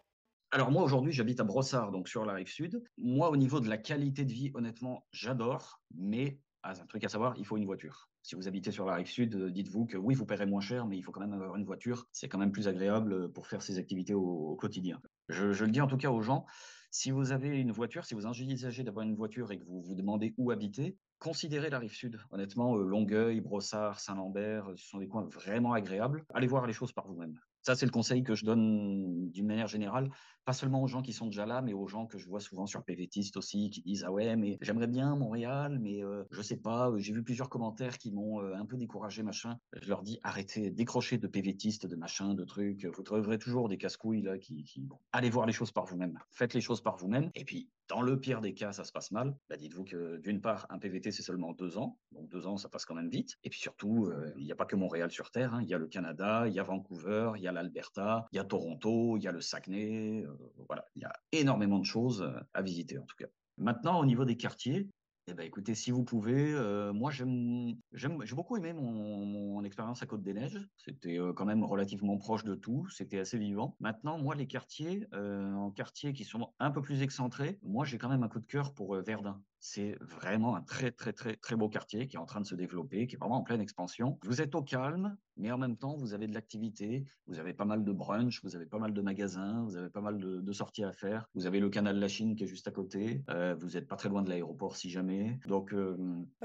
[0.52, 2.82] Alors moi aujourd'hui j'habite à Brossard, donc sur la rive sud.
[2.98, 7.08] Moi au niveau de la qualité de vie, honnêtement, j'adore, mais ah, un truc à
[7.08, 8.08] savoir, il faut une voiture.
[8.22, 10.84] Si vous habitez sur la rive sud, euh, dites-vous que oui, vous paierez moins cher,
[10.86, 12.08] mais il faut quand même avoir une voiture.
[12.10, 15.00] C'est quand même plus agréable euh, pour faire ses activités au, quotidien.
[15.28, 16.44] Je, je, le dis en tout cas aux gens,
[16.90, 19.94] si vous avez une voiture, si vous envisagez d'avoir une voiture et que vous vous
[19.94, 22.18] demandez où habiter, considérez la rive sud.
[22.32, 26.24] Honnêtement, euh, Longueuil, Brossard, Saint-Lambert, ce sont des coins vraiment agréables.
[26.34, 27.38] Allez voir les choses par vous-même.
[27.66, 30.08] Ça, c'est le conseil que je donne d'une manière générale,
[30.44, 32.64] pas seulement aux gens qui sont déjà là, mais aux gens que je vois souvent
[32.64, 36.58] sur PVTiste aussi, qui disent Ah ouais, mais j'aimerais bien Montréal, mais euh, je sais
[36.58, 39.58] pas, euh, j'ai vu plusieurs commentaires qui m'ont euh, un peu découragé, machin.
[39.82, 42.84] Je leur dis Arrêtez, décrochez de PVTiste, de machin, de trucs.
[42.84, 44.64] Vous trouverez toujours des casse-couilles là qui.
[45.10, 46.20] Allez voir les choses par vous-même.
[46.30, 47.32] Faites les choses par vous-même.
[47.34, 49.36] Et puis, dans le pire des cas, ça se passe mal.
[49.48, 51.98] Bah, dites-vous que d'une part, un PVT, c'est seulement deux ans.
[52.12, 53.36] Donc deux ans, ça passe quand même vite.
[53.44, 55.54] Et puis surtout, il n'y a pas que Montréal sur Terre.
[55.54, 55.62] Hein.
[55.62, 58.38] Il y a le Canada, il y a Vancouver, il y a l'Alberta, il y
[58.38, 60.24] a Toronto, il y a le Saguenay.
[60.24, 63.26] Euh, voilà, il y a énormément de choses euh, à visiter en tout cas.
[63.58, 64.88] Maintenant, au niveau des quartiers,
[65.28, 70.06] eh ben, écoutez, si vous pouvez, euh, moi j'aime, j'ai beaucoup aimé mon, expérience à
[70.06, 70.60] Côte-des-Neiges.
[70.76, 73.76] C'était quand même relativement proche de tout, c'était assez vivant.
[73.80, 78.08] Maintenant, moi, les quartiers, en quartiers qui sont un peu plus excentrés, moi j'ai quand
[78.08, 79.42] même un coup de cœur pour Verdun.
[79.58, 82.54] C'est vraiment un très, très, très, très beau quartier qui est en train de se
[82.54, 84.18] développer, qui est vraiment en pleine expansion.
[84.22, 87.64] Vous êtes au calme, mais en même temps, vous avez de l'activité, vous avez pas
[87.64, 90.84] mal de brunch, vous avez pas mal de magasins, vous avez pas mal de, sorties
[90.84, 91.28] à faire.
[91.34, 93.22] Vous avez le canal de la Chine qui est juste à côté.
[93.30, 95.38] Euh, vous n'êtes pas très loin de l'aéroport si jamais.
[95.46, 95.96] Donc, euh,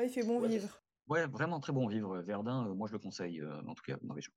[0.01, 0.81] il fait bon vivre.
[1.07, 2.19] Ouais, vraiment très bon vivre.
[2.19, 4.33] Verdun, euh, moi je le conseille, en tout cas dans région.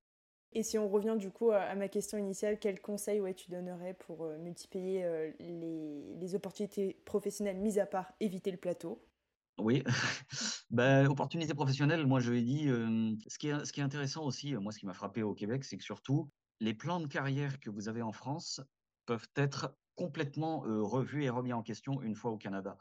[0.56, 3.94] Et si on revient du coup à ma question initiale, quel conseil ouais, tu donnerais
[3.94, 9.04] pour euh, multiplier euh, les, opportunités professionnelles, mis à part éviter le plateau?
[9.58, 9.82] Oui,
[10.70, 14.70] ben, opportunités professionnelles, moi je lui ai dit, euh, ce, qui est, intéressant aussi, moi
[14.70, 17.88] ce qui m'a frappé au Québec, c'est que surtout, les plans de carrière que vous
[17.88, 18.60] avez en France
[19.06, 22.76] peuvent être complètement revus et remis en question une fois au Canada.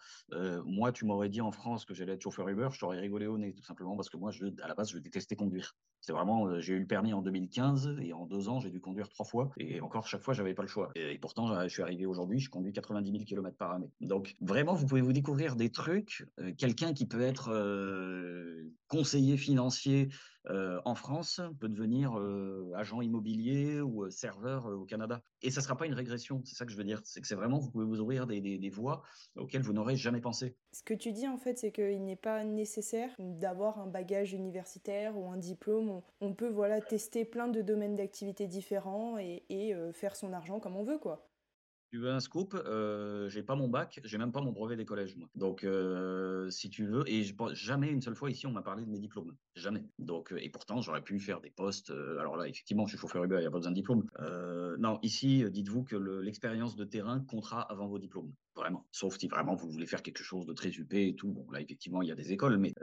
[0.66, 3.38] moi, tu m'aurais dit en France que j'allais être chauffeur Uber, je t'aurais rigolé au
[3.38, 5.76] nez, tout simplement parce que moi, je, à la base, je détestais conduire.
[6.04, 8.82] C'est vraiment, euh, j'ai eu le permis en 2015 et en deux ans, j'ai dû
[8.82, 9.52] conduire trois fois.
[9.58, 10.92] Et encore, chaque fois, j'avais pas le choix.
[10.96, 13.90] Et, pourtant, je suis arrivé aujourd'hui, je conduis 90 000 km par année.
[14.02, 16.26] Donc, vraiment, vous pouvez vous découvrir des trucs.
[16.42, 20.10] Euh, quelqu'un qui peut être euh, conseiller financier
[20.84, 22.20] en France peut devenir
[22.76, 25.22] agent immobilier ou serveur au Canada.
[25.42, 27.00] Et ça ne sera pas une régression, c'est ça que je veux dire.
[27.06, 29.04] C'est que c'est vraiment, vous pouvez vous ouvrir des, des, des voies
[29.38, 30.58] auxquelles vous n'aurez jamais pensé.
[30.74, 35.18] Ce que tu dis en fait, c'est qu'il n'est pas nécessaire d'avoir un bagage universitaire
[35.18, 35.93] ou un diplôme.
[36.22, 40.76] On, peut voilà tester plein de domaines d'activité différents et, et faire son argent comme
[40.76, 41.28] on veut, quoi.
[41.94, 44.84] Tu veux un scoop euh, J'ai pas mon bac, j'ai même pas mon brevet des
[44.84, 45.30] collèges, moi.
[45.36, 48.90] Donc, euh, si tu veux, et jamais une seule fois ici on m'a parlé de
[48.90, 49.86] mes diplômes, jamais.
[50.00, 51.92] Donc, euh, et pourtant j'aurais pu faire des postes.
[51.92, 54.08] Euh, alors là, effectivement, je suis chauffeur Uber, il n'y a pas besoin de diplôme.
[54.80, 58.88] non, ici, dites-vous que l'expérience de terrain comptera avant vos diplômes, vraiment.
[58.92, 61.32] Sauf si vraiment vous voulez faire quelque chose de très huppé et tout.
[61.32, 62.74] Bon, là, effectivement, il y a des écoles, mais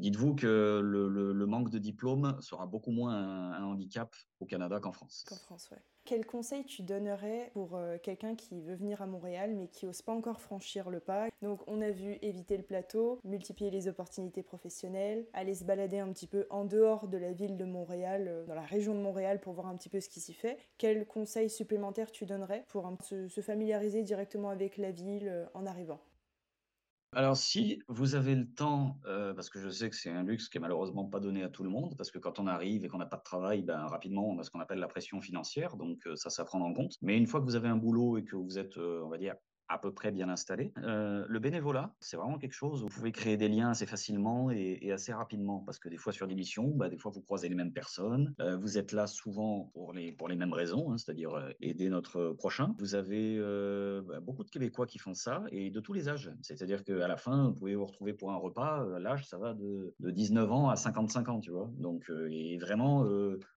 [0.00, 4.92] dites-vous que le, manque de diplôme sera beaucoup moins un, un handicap au Canada qu'en
[4.92, 5.26] France.
[5.28, 5.82] Qu'en France, ouais.
[6.06, 10.02] Quel conseil tu donnerais pour euh, quelqu'un qui veut venir à Montréal mais qui n'ose
[10.02, 11.28] pas encore franchir le pas?
[11.40, 16.12] Donc on a vu éviter le plateau, multiplier les opportunités professionnelles, aller se balader un
[16.12, 19.40] petit peu en dehors de la ville de Montréal, euh, dans la région de Montréal
[19.40, 20.58] pour voir un petit peu ce qui s'y fait.
[20.76, 26.00] Quel conseil supplémentaire tu donnerais pour se familiariser directement avec la ville euh, en arrivant?
[27.14, 30.48] Alors, si vous avez le temps, euh, parce que je sais que c'est un luxe
[30.48, 32.88] qui est malheureusement pas donné à tout le monde, parce que quand on arrive et
[32.88, 35.76] qu'on n'a pas de travail, ben, rapidement, on a ce qu'on appelle la pression financière,
[35.76, 36.96] donc euh, ça, à prendre en compte.
[37.02, 39.18] Mais une fois que vous avez un boulot et que vous êtes, euh, on va
[39.18, 39.34] dire,
[39.74, 40.72] à peu près bien installé.
[40.78, 44.50] Euh, le bénévolat, c'est vraiment quelque chose où vous pouvez créer des liens assez facilement
[44.50, 47.48] et, assez rapidement parce que des fois sur des missions, bah, des fois vous croisez
[47.48, 48.34] les mêmes personnes.
[48.40, 51.88] Euh, vous êtes là souvent pour les, pour les mêmes raisons, hein, c'est-à-dire euh, aider
[51.88, 52.74] notre prochain.
[52.78, 53.38] Vous avez
[54.06, 56.30] bah, beaucoup de Québécois qui font ça et de tous les âges.
[56.42, 58.86] C'est-à-dire qu'à la fin, vous pouvez vous retrouver pour un repas.
[59.00, 61.70] L'âge, ça va de, de, 19 ans à 55 ans, tu vois.
[61.78, 63.04] Donc, et vraiment,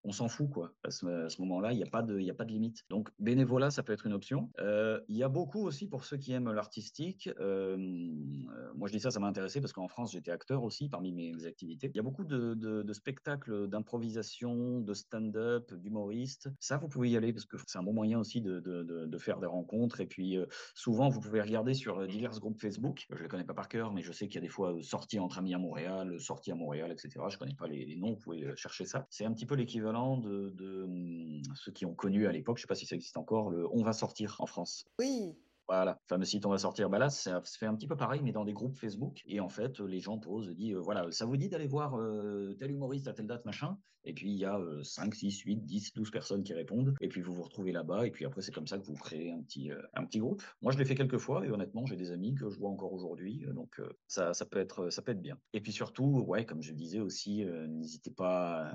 [0.04, 0.74] on s'en fout, quoi.
[0.84, 2.86] À ce, moment-là, il n'y a, pas de, a pas de limite.
[2.90, 4.50] Donc, bénévolat, ça peut être une option.
[4.60, 9.00] Il y a beaucoup aussi pour ceux qui aiment l'artistique, euh, euh, moi je dis
[9.00, 11.90] ça, ça m'a intéressé parce qu'en France j'étais acteur aussi parmi mes activités.
[11.94, 16.50] Il y a beaucoup de, spectacles d'improvisation, de stand-up, d'humoristes.
[16.60, 19.48] Ça, vous pouvez y aller parce que c'est un bon moyen aussi de, faire des
[19.48, 20.00] rencontres.
[20.00, 23.06] Et puis euh, souvent, vous pouvez regarder sur divers groupes Facebook.
[23.10, 25.20] Je les connais pas par cœur, mais je sais qu'il y a des fois sorties
[25.20, 27.26] entre amis à Montréal, sorties à Montréal, etc.
[27.30, 29.06] Je connais pas les, noms, vous pouvez chercher ça.
[29.10, 32.68] C'est un petit peu l'équivalent de, hum, ceux qui ont connu à l'époque, je sais
[32.68, 34.86] pas si ça existe encore, le On va sortir en France.
[35.00, 35.36] Oui,
[35.68, 36.90] voilà, fameux site on va sortir.
[36.90, 39.22] Bah là, ça se fait un petit peu pareil, mais dans des groupes Facebook.
[39.26, 42.56] Et en fait, les gens posent, disent, euh, voilà, ça vous dit d'aller voir euh,
[42.58, 43.78] tel humoriste à telle date, machin?
[44.06, 46.96] Et puis, il y a 5, 6, 8, 10, 12 personnes qui répondent.
[47.02, 48.08] Et puis, vous vous retrouvez là-bas.
[48.08, 49.82] Et puis après, c'est comme ça que vous créez un petit, euh,
[50.16, 50.42] groupe.
[50.62, 51.46] Moi, je l'ai fait quelques fois.
[51.46, 53.46] Et honnêtement, j'ai des amis que je vois encore aujourd'hui.
[53.54, 55.38] Donc, ça, peut être, ça peut bien.
[55.52, 58.72] Et puis surtout, ouais, comme je disais aussi, n'hésitez pas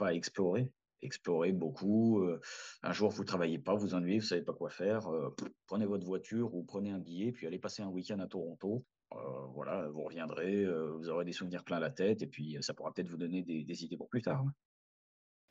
[0.00, 0.70] à explorer
[1.02, 2.20] explorer beaucoup.
[2.20, 2.40] Euh,
[2.82, 5.08] un jour, vous ne travaillez pas, vous ennuyez, vous ne savez pas quoi faire.
[5.08, 5.34] Euh,
[5.66, 8.84] prenez votre voiture ou prenez un billet, puis allez passer un week-end à Toronto.
[9.12, 9.16] Euh,
[9.54, 13.08] voilà, vous reviendrez, vous aurez des souvenirs plein la tête, et puis ça pourra peut-être
[13.08, 14.44] vous donner des, idées pour plus tard.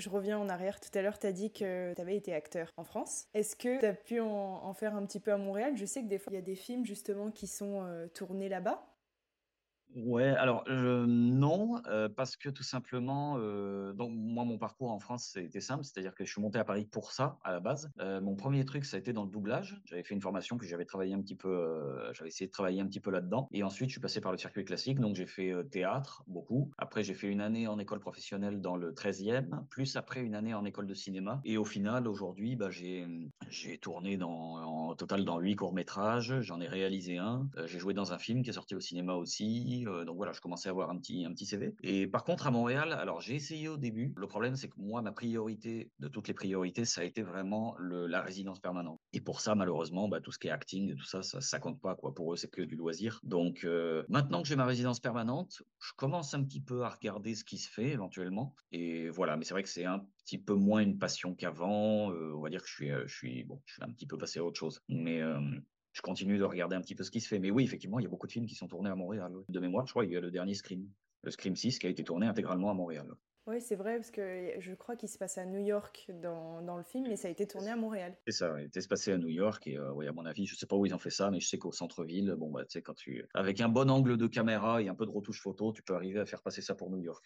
[0.01, 0.79] Je reviens en arrière.
[0.79, 3.27] Tout à l'heure, tu as dit que tu avais été acteur en France.
[3.35, 5.77] Est-ce que tu as pu en, faire un petit peu à Montréal?
[5.77, 7.85] Je sais que des fois, il y a des films justement qui sont
[8.15, 8.90] tournés là-bas.
[9.95, 11.81] Ouais, alors non,
[12.15, 13.37] parce que tout simplement,
[13.93, 16.85] donc moi mon parcours en France c'était simple, c'est-à-dire que je suis monté à Paris
[16.85, 17.91] pour ça à la base.
[17.99, 19.81] mon premier truc ça a été dans le doublage.
[19.85, 22.87] J'avais fait une formation que j'avais travaillé un petit peu, j'avais essayé de travailler un
[22.87, 23.47] petit peu là-dedans.
[23.51, 26.71] Et ensuite je suis passé par le circuit classique, donc j'ai fait théâtre beaucoup.
[26.77, 30.53] Après j'ai fait une année en école professionnelle dans le 13e, plus après une année
[30.53, 31.41] en école de cinéma.
[31.43, 33.07] Et au final aujourd'hui, bah, j'ai
[33.49, 36.39] j'ai tourné en total dans huit courts métrages.
[36.41, 37.49] J'en ai réalisé un.
[37.65, 39.80] j'ai joué dans un film qui est sorti au cinéma aussi.
[39.87, 41.75] Euh, donc voilà, je commençais à avoir un petit, un petit CV.
[41.83, 44.13] Et par contre, à Montréal, alors j'ai essayé au début.
[44.15, 47.75] Le problème, c'est que moi, ma priorité de toutes les priorités, ça a été vraiment
[47.77, 48.99] le, la résidence permanente.
[49.13, 51.59] Et pour ça, malheureusement, bah, tout ce qui est acting et tout ça, ça, ça
[51.59, 51.95] compte pas.
[51.95, 52.13] Quoi.
[52.13, 53.19] Pour eux, c'est que du loisir.
[53.23, 57.35] Donc euh, maintenant que j'ai ma résidence permanente, je commence un petit peu à regarder
[57.35, 58.55] ce qui se fait éventuellement.
[58.71, 62.11] Et voilà, mais c'est vrai que c'est un petit peu moins une passion qu'avant.
[62.11, 64.17] Euh, on va dire que je suis, je suis, bon, je suis un petit peu
[64.17, 64.81] passé à autre chose.
[64.89, 65.21] Mais
[65.93, 67.39] je continue de regarder un petit peu ce qui se fait.
[67.39, 69.33] Mais oui, effectivement, il y a beaucoup de films qui sont tournés à Montréal.
[69.49, 70.87] De mémoire, je crois qu'il y a le dernier Scream,
[71.23, 73.07] le Scream 6, qui a été tourné intégralement à Montréal.
[73.47, 76.77] Oui, c'est vrai, parce que je crois qu'il se passe à New York dans, dans,
[76.77, 78.15] le film, mais ça a été tourné à Montréal.
[78.27, 80.53] C'est ça, il était passé à New York, et euh, oui, à mon avis, je
[80.53, 82.65] ne sais pas où ils ont fait ça, mais je sais qu'au centre-ville, bon, bah,
[82.65, 83.25] tu sais, quand tu.
[83.33, 86.19] Avec un bon angle de caméra et un peu de retouche photo, tu peux arriver
[86.19, 87.25] à faire passer ça pour New York.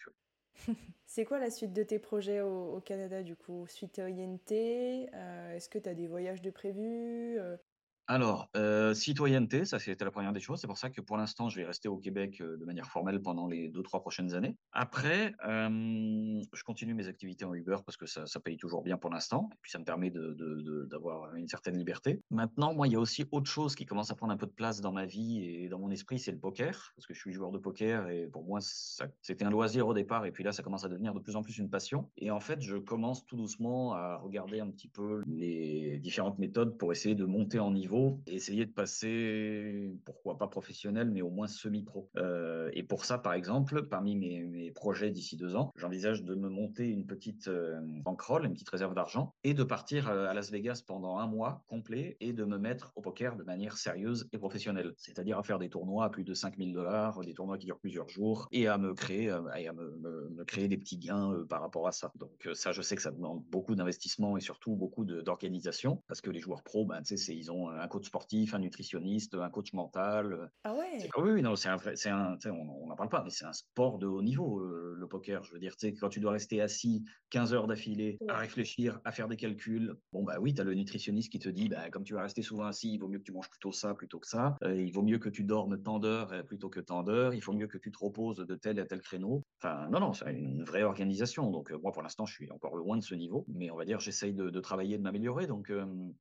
[1.06, 3.66] c'est quoi la suite de tes projets au, Canada, du coup?
[3.68, 7.58] Suite à INT euh, Est-ce que tu as des voyages de prévus euh,
[8.08, 10.60] Alors, euh, citoyenneté, ça c'était la première des choses.
[10.60, 13.20] C'est pour ça que pour l'instant, je vais rester au Québec euh, de manière formelle
[13.20, 14.56] pendant les deux, trois prochaines années.
[14.70, 19.10] Après, euh, je continue mes activités en Uber parce que ça, paye toujours bien pour
[19.10, 19.48] l'instant.
[19.52, 22.22] Et puis ça me permet d'avoir une certaine liberté.
[22.30, 24.52] Maintenant, moi, il y a aussi autre chose qui commence à prendre un peu de
[24.52, 26.92] place dans ma vie et dans mon esprit, c'est le poker.
[26.94, 30.26] Parce que je suis joueur de poker et pour moi, c'était un loisir au départ.
[30.26, 32.08] Et puis là, ça commence à devenir de plus en plus une passion.
[32.18, 36.78] Et en fait, je commence tout doucement à regarder un petit peu les différentes méthodes
[36.78, 37.95] pour essayer de monter en niveau
[38.26, 42.08] et essayer de passer, pourquoi pas professionnel, mais au moins semi-pro.
[42.16, 46.48] Euh, et pour ça, par exemple, parmi mes, projets d'ici deux ans, j'envisage de me
[46.48, 50.50] monter une petite euh, bankroll, une petite réserve d'argent, et de partir euh, à Las
[50.50, 54.38] Vegas pendant un mois complet et de me mettre au poker de manière sérieuse et
[54.38, 54.92] professionnelle.
[54.98, 58.08] C'est-à-dire à faire des tournois à plus de 5000 dollars, des tournois qui durent plusieurs
[58.08, 61.92] jours, et à me créer, et à me, créer des petits gains par rapport à
[61.92, 62.12] ça.
[62.16, 66.30] Donc ça, je sais que ça demande beaucoup d'investissement et surtout beaucoup d'organisation, parce que
[66.30, 70.50] les joueurs pros, ben, ils ont un coach sportif, un nutritionniste, un coach mental.
[70.64, 73.44] Ah ouais Oui, oui, non, c'est un, c'est un on n'en parle pas, mais c'est
[73.44, 75.42] un sport de haut niveau, euh, le poker.
[75.44, 79.00] Je veux dire, tu sais, quand tu dois rester assis 15 heures d'affilée à réfléchir,
[79.04, 81.90] à faire des calculs, bon, bah oui, tu as le nutritionniste qui te dit, bah,
[81.90, 84.18] comme tu vas rester souvent assis, il vaut mieux que tu manges plutôt ça plutôt
[84.18, 84.56] que ça.
[84.62, 87.34] Euh, il vaut mieux que tu dormes tant d'heures euh, plutôt que tant d'heures.
[87.34, 89.42] Il faut mieux que tu te reposes de tel à tel créneau.
[89.62, 91.50] Enfin, non, non, c'est une vraie organisation.
[91.50, 94.00] Donc, moi, pour l'instant, je suis encore loin de ce niveau, mais on va dire,
[94.00, 95.46] j'essaye de, de travailler, de m'améliorer.
[95.46, 95.72] Donc,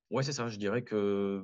[0.10, 0.47] ouais, c'est ça.
[0.47, 1.43] Je dirais que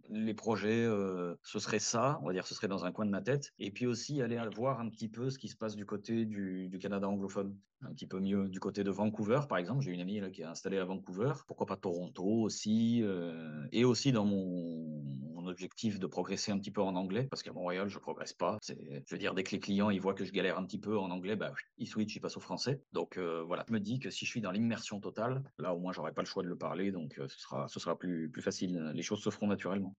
[0.11, 3.11] les projets, euh, ce serait ça, on va dire, ce serait dans un coin de
[3.11, 3.53] ma tête.
[3.59, 6.69] Et puis aussi aller voir un petit peu ce qui se passe du côté du,
[6.81, 9.81] Canada anglophone, un petit peu mieux du côté de Vancouver, par exemple.
[9.81, 11.33] J'ai une amie là, qui est installée à Vancouver.
[11.47, 15.01] Pourquoi pas Toronto aussi euh, Et aussi dans mon,
[15.47, 18.59] objectif de progresser un petit peu en anglais, parce qu'à Montréal, je progresse pas.
[18.61, 18.73] Je
[19.09, 21.09] veux dire, dès que les clients ils voient que je galère un petit peu en
[21.09, 22.79] anglais, bah, ils switchent, ils passent au français.
[22.93, 25.79] Donc euh, voilà, je me dis que si je suis dans l'immersion totale, là au
[25.79, 28.43] moins j'aurai pas le choix de le parler, donc ce sera, ce sera plus, plus
[28.43, 28.91] facile.
[28.93, 29.95] Les choses se feront naturellement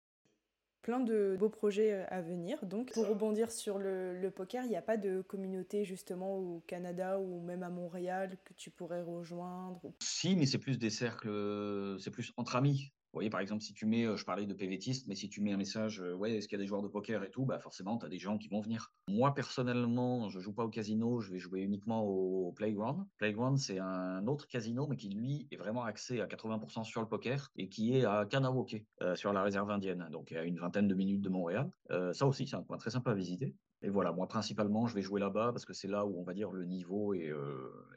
[0.81, 2.63] plein de beaux projets euh, à venir.
[2.65, 7.19] Donc, pour rebondir sur le, poker, il n'y a pas de communauté justement au Canada
[7.19, 12.11] ou même à Montréal que tu pourrais rejoindre Si, mais c'est plus des cercles, c'est
[12.11, 12.91] plus entre amis.
[13.13, 15.41] Vous voyez, par exemple, si tu mets, euh, je parlais de PVTiste, mais si tu
[15.41, 17.43] mets un message, euh, ouais, est-ce qu'il y a des joueurs de poker et tout,
[17.43, 18.93] bah forcément, tu as des gens qui vont venir.
[19.09, 23.05] Moi, personnellement, je joue pas au casino, je vais jouer uniquement au Playground.
[23.17, 27.07] Playground, c'est un autre casino, mais qui, lui, est vraiment axé à 80% sur le
[27.09, 30.87] poker et qui est à Kanawoke, euh, sur la réserve indienne, donc à une vingtaine
[30.87, 31.69] de minutes de Montréal.
[32.13, 33.53] ça aussi, c'est un coin très sympa à visiter.
[33.81, 36.33] Et voilà, moi, principalement, je vais jouer là-bas parce que c'est là où, on va
[36.33, 37.33] dire, le niveau est,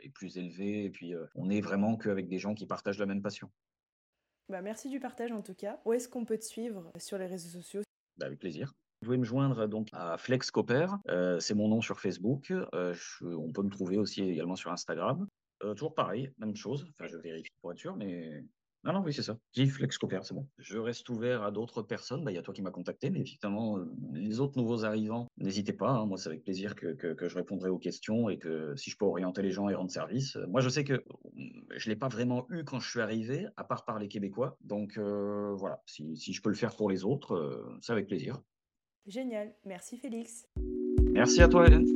[0.03, 3.23] est plus élevé et puis on est vraiment qu'avec des gens qui partagent la même
[3.23, 3.49] passion.
[4.49, 5.81] Bah, merci du partage en tout cas.
[5.85, 7.83] Où est-ce qu'on peut te suivre sur les réseaux sociaux?
[8.19, 8.75] Bah, Avec plaisir.
[9.01, 12.51] Vous pouvez me joindre donc à FlexCoper, euh, c'est mon nom sur Facebook.
[12.51, 15.27] Euh, on peut me trouver aussi également sur Instagram.
[15.63, 16.87] Euh, toujours pareil, même chose.
[16.91, 18.43] Enfin, je vérifie pour être sûr, mais
[18.85, 19.39] non, non, oui, c'est ça.
[19.55, 20.47] Flex Cooper, c'est bon.
[20.59, 22.23] Je reste ouvert à d'autres personnes.
[22.23, 25.27] Bah, il y a toi qui m'as contacté, mais effectivement, euh, les autres nouveaux arrivants,
[25.39, 25.89] n'hésitez pas.
[25.89, 26.07] Hein.
[26.07, 29.41] Moi, c'est avec plaisir que, je répondrai aux questions et que si je peux orienter
[29.41, 30.37] les gens et rendre service.
[30.37, 31.03] Euh, moi, je sais que
[31.35, 34.59] je ne l'ai pas vraiment eu quand je suis arrivé, à part par les Québécois.
[34.61, 38.43] Donc, euh, voilà, si, je peux le faire pour les autres, c'est avec plaisir.
[39.07, 39.55] Génial.
[39.65, 40.47] Merci, Félix.
[41.13, 41.87] Merci à toi, Hélène.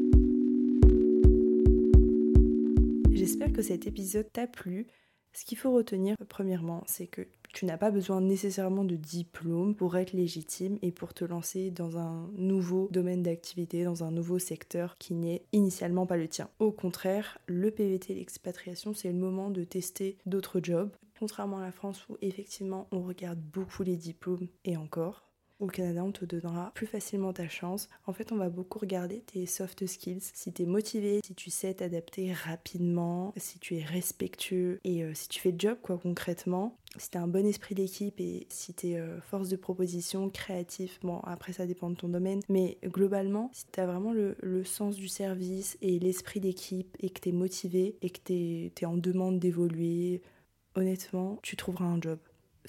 [3.13, 4.87] J'espère que cet épisode t'a plu.
[5.33, 9.97] Ce qu'il faut retenir, premièrement, c'est que tu n'as pas besoin nécessairement de diplôme pour
[9.97, 14.97] être légitime et pour te lancer dans un nouveau domaine d'activité, dans un nouveau secteur
[14.99, 16.51] qui n'est initialement pas le tien.
[16.59, 20.91] Au contraire, le PVT, l'expatriation, c'est le moment de tester d'autres jobs.
[21.19, 25.28] Contrairement à la France où effectivement on regarde beaucoup les diplômes et encore,
[25.61, 27.89] au Canada, on te donnera plus facilement ta chance.
[28.07, 30.21] En fait, on va beaucoup regarder tes soft skills.
[30.21, 35.13] Si tu es motivé, si tu sais t'adapter rapidement, si tu es respectueux et euh,
[35.15, 36.77] si tu fais le job, quoi, concrètement.
[36.97, 40.31] Si tu as un bon esprit d'équipe et si tu es euh, force de proposition,
[40.31, 44.37] créatif, bon, après ça dépend de ton domaine, mais globalement, si tu as vraiment le,
[44.65, 48.87] sens du service et l'esprit d'équipe et que tu es motivé et que tu es
[48.87, 50.23] en demande d'évoluer,
[50.75, 52.19] honnêtement, tu trouveras un job.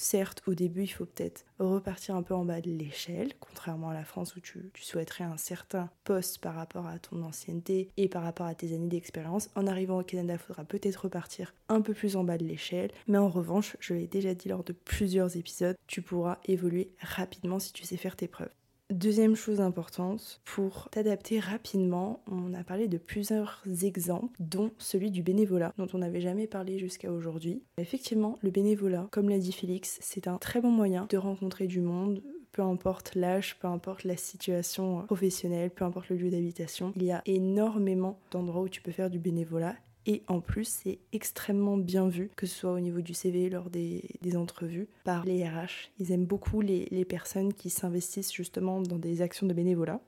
[0.01, 3.93] Certes, au début, il faut peut-être repartir un peu en bas de l'échelle, contrairement à
[3.93, 8.23] la France où tu, souhaiterais un certain poste par rapport à ton ancienneté et par
[8.23, 9.49] rapport à tes années d'expérience.
[9.55, 12.91] En arrivant au Canada, il faudra peut-être repartir un peu plus en bas de l'échelle,
[13.07, 17.59] mais en revanche, je l'ai déjà dit lors de plusieurs épisodes, tu pourras évoluer rapidement
[17.59, 18.55] si tu sais faire tes preuves.
[18.91, 25.21] Deuxième chose importante, pour t'adapter rapidement, on a parlé de plusieurs exemples, dont celui du
[25.21, 27.61] bénévolat, dont on n'avait jamais parlé jusqu'à aujourd'hui.
[27.77, 31.81] Effectivement, le bénévolat, comme l'a dit Félix, c'est un très bon moyen de rencontrer du
[31.81, 36.91] monde, peu importe l'âge, peu importe la situation professionnelle, peu importe le lieu d'habitation.
[36.95, 39.75] Il y a énormément d'endroits où tu peux faire du bénévolat
[40.05, 43.69] Et en plus, c'est extrêmement bien vu, que ce soit au niveau du CV, lors
[43.69, 44.03] des,
[44.35, 45.91] entrevues, par les RH.
[45.99, 49.99] Ils aiment beaucoup les, les personnes qui s'investissent justement dans des actions de bénévolat.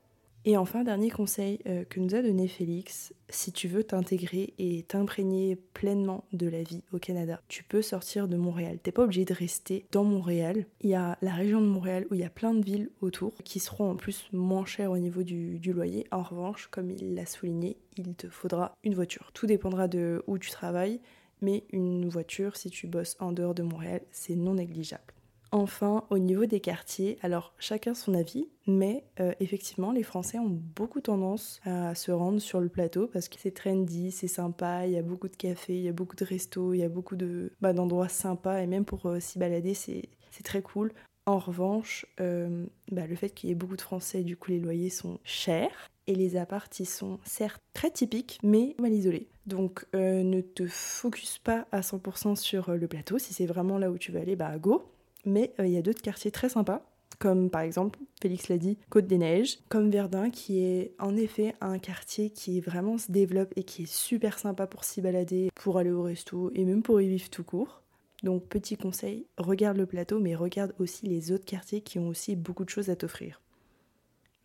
[0.44, 4.82] Et enfin, dernier conseil euh, que nous a donné Félix, si tu veux t'intégrer et
[4.84, 8.80] t'imprégner pleinement de la vie au Canada, tu peux sortir de Montréal.
[8.82, 10.66] T'es pas obligé de rester dans Montréal.
[10.82, 13.36] Il y a la région de Montréal où il y a plein de villes autour
[13.44, 16.08] qui seront en plus moins chères au niveau du, du loyer.
[16.12, 19.30] En revanche, comme il l'a souligné, il te faudra une voiture.
[19.36, 21.02] Tout dépendra de où tu travailles,
[21.42, 25.14] mais une voiture, si tu bosses en dehors de Montréal, c'est non négligeable.
[25.54, 30.48] Enfin, au niveau des quartiers, alors chacun son avis, mais euh, effectivement, les Français ont
[30.50, 34.94] beaucoup tendance à se rendre sur le plateau parce que c'est trendy, c'est sympa, il
[34.94, 37.18] y a beaucoup de cafés, il y a beaucoup de restos, il y a beaucoup
[37.18, 40.08] de, bah, d'endroits sympas et même pour euh, s'y balader, c'est,
[40.46, 40.94] très cool.
[41.26, 44.60] En revanche, euh, bah, le fait qu'il y ait beaucoup de Français, du coup les
[44.60, 49.28] loyers sont chers et les apparts sont certes très typiques mais mal isolés.
[49.48, 53.98] Donc ne te focus pas à 100% sur le plateau, si c'est vraiment là où
[53.98, 54.86] tu veux aller, bah go
[55.26, 56.86] mais euh, il y a d'autres quartiers très sympas,
[57.20, 61.56] comme par exemple, Félix l'a dit, Côte des Neiges, comme Verdun, qui est en effet
[61.62, 65.78] un quartier qui vraiment se développe et qui est super sympa pour s'y balader, pour
[65.78, 67.84] aller au resto et même pour y vivre tout court.
[68.24, 72.36] Donc petit conseil, regarde le plateau, mais regarde aussi les autres quartiers qui ont aussi
[72.36, 73.42] beaucoup de choses à t'offrir.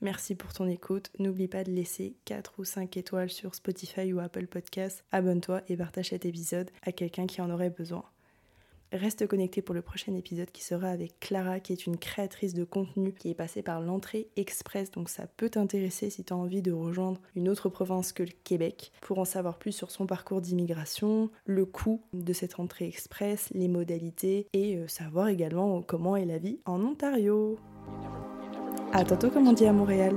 [0.02, 1.10] Merci pour ton écoute.
[1.18, 5.04] N'oublie pas de laisser 4 ou 5 étoiles sur Spotify ou Apple Podcasts.
[5.12, 8.04] Abonne-toi et partage cet épisode à quelqu'un qui en aurait besoin.
[8.92, 12.64] Reste connecté pour le prochain épisode qui sera avec Clara, qui est une créatrice de
[12.64, 14.90] contenu qui est passée par l'entrée express.
[14.92, 18.32] Donc ça peut t'intéresser si tu as envie de rejoindre une autre province que le
[18.44, 18.92] Québec.
[19.00, 23.68] Pour en savoir plus sur son parcours d'immigration, le coût de cette entrée express, les
[23.68, 27.58] modalités et euh, savoir également comment est la vie en Ontario.
[28.92, 30.16] À tantôt comme on dit à Montréal.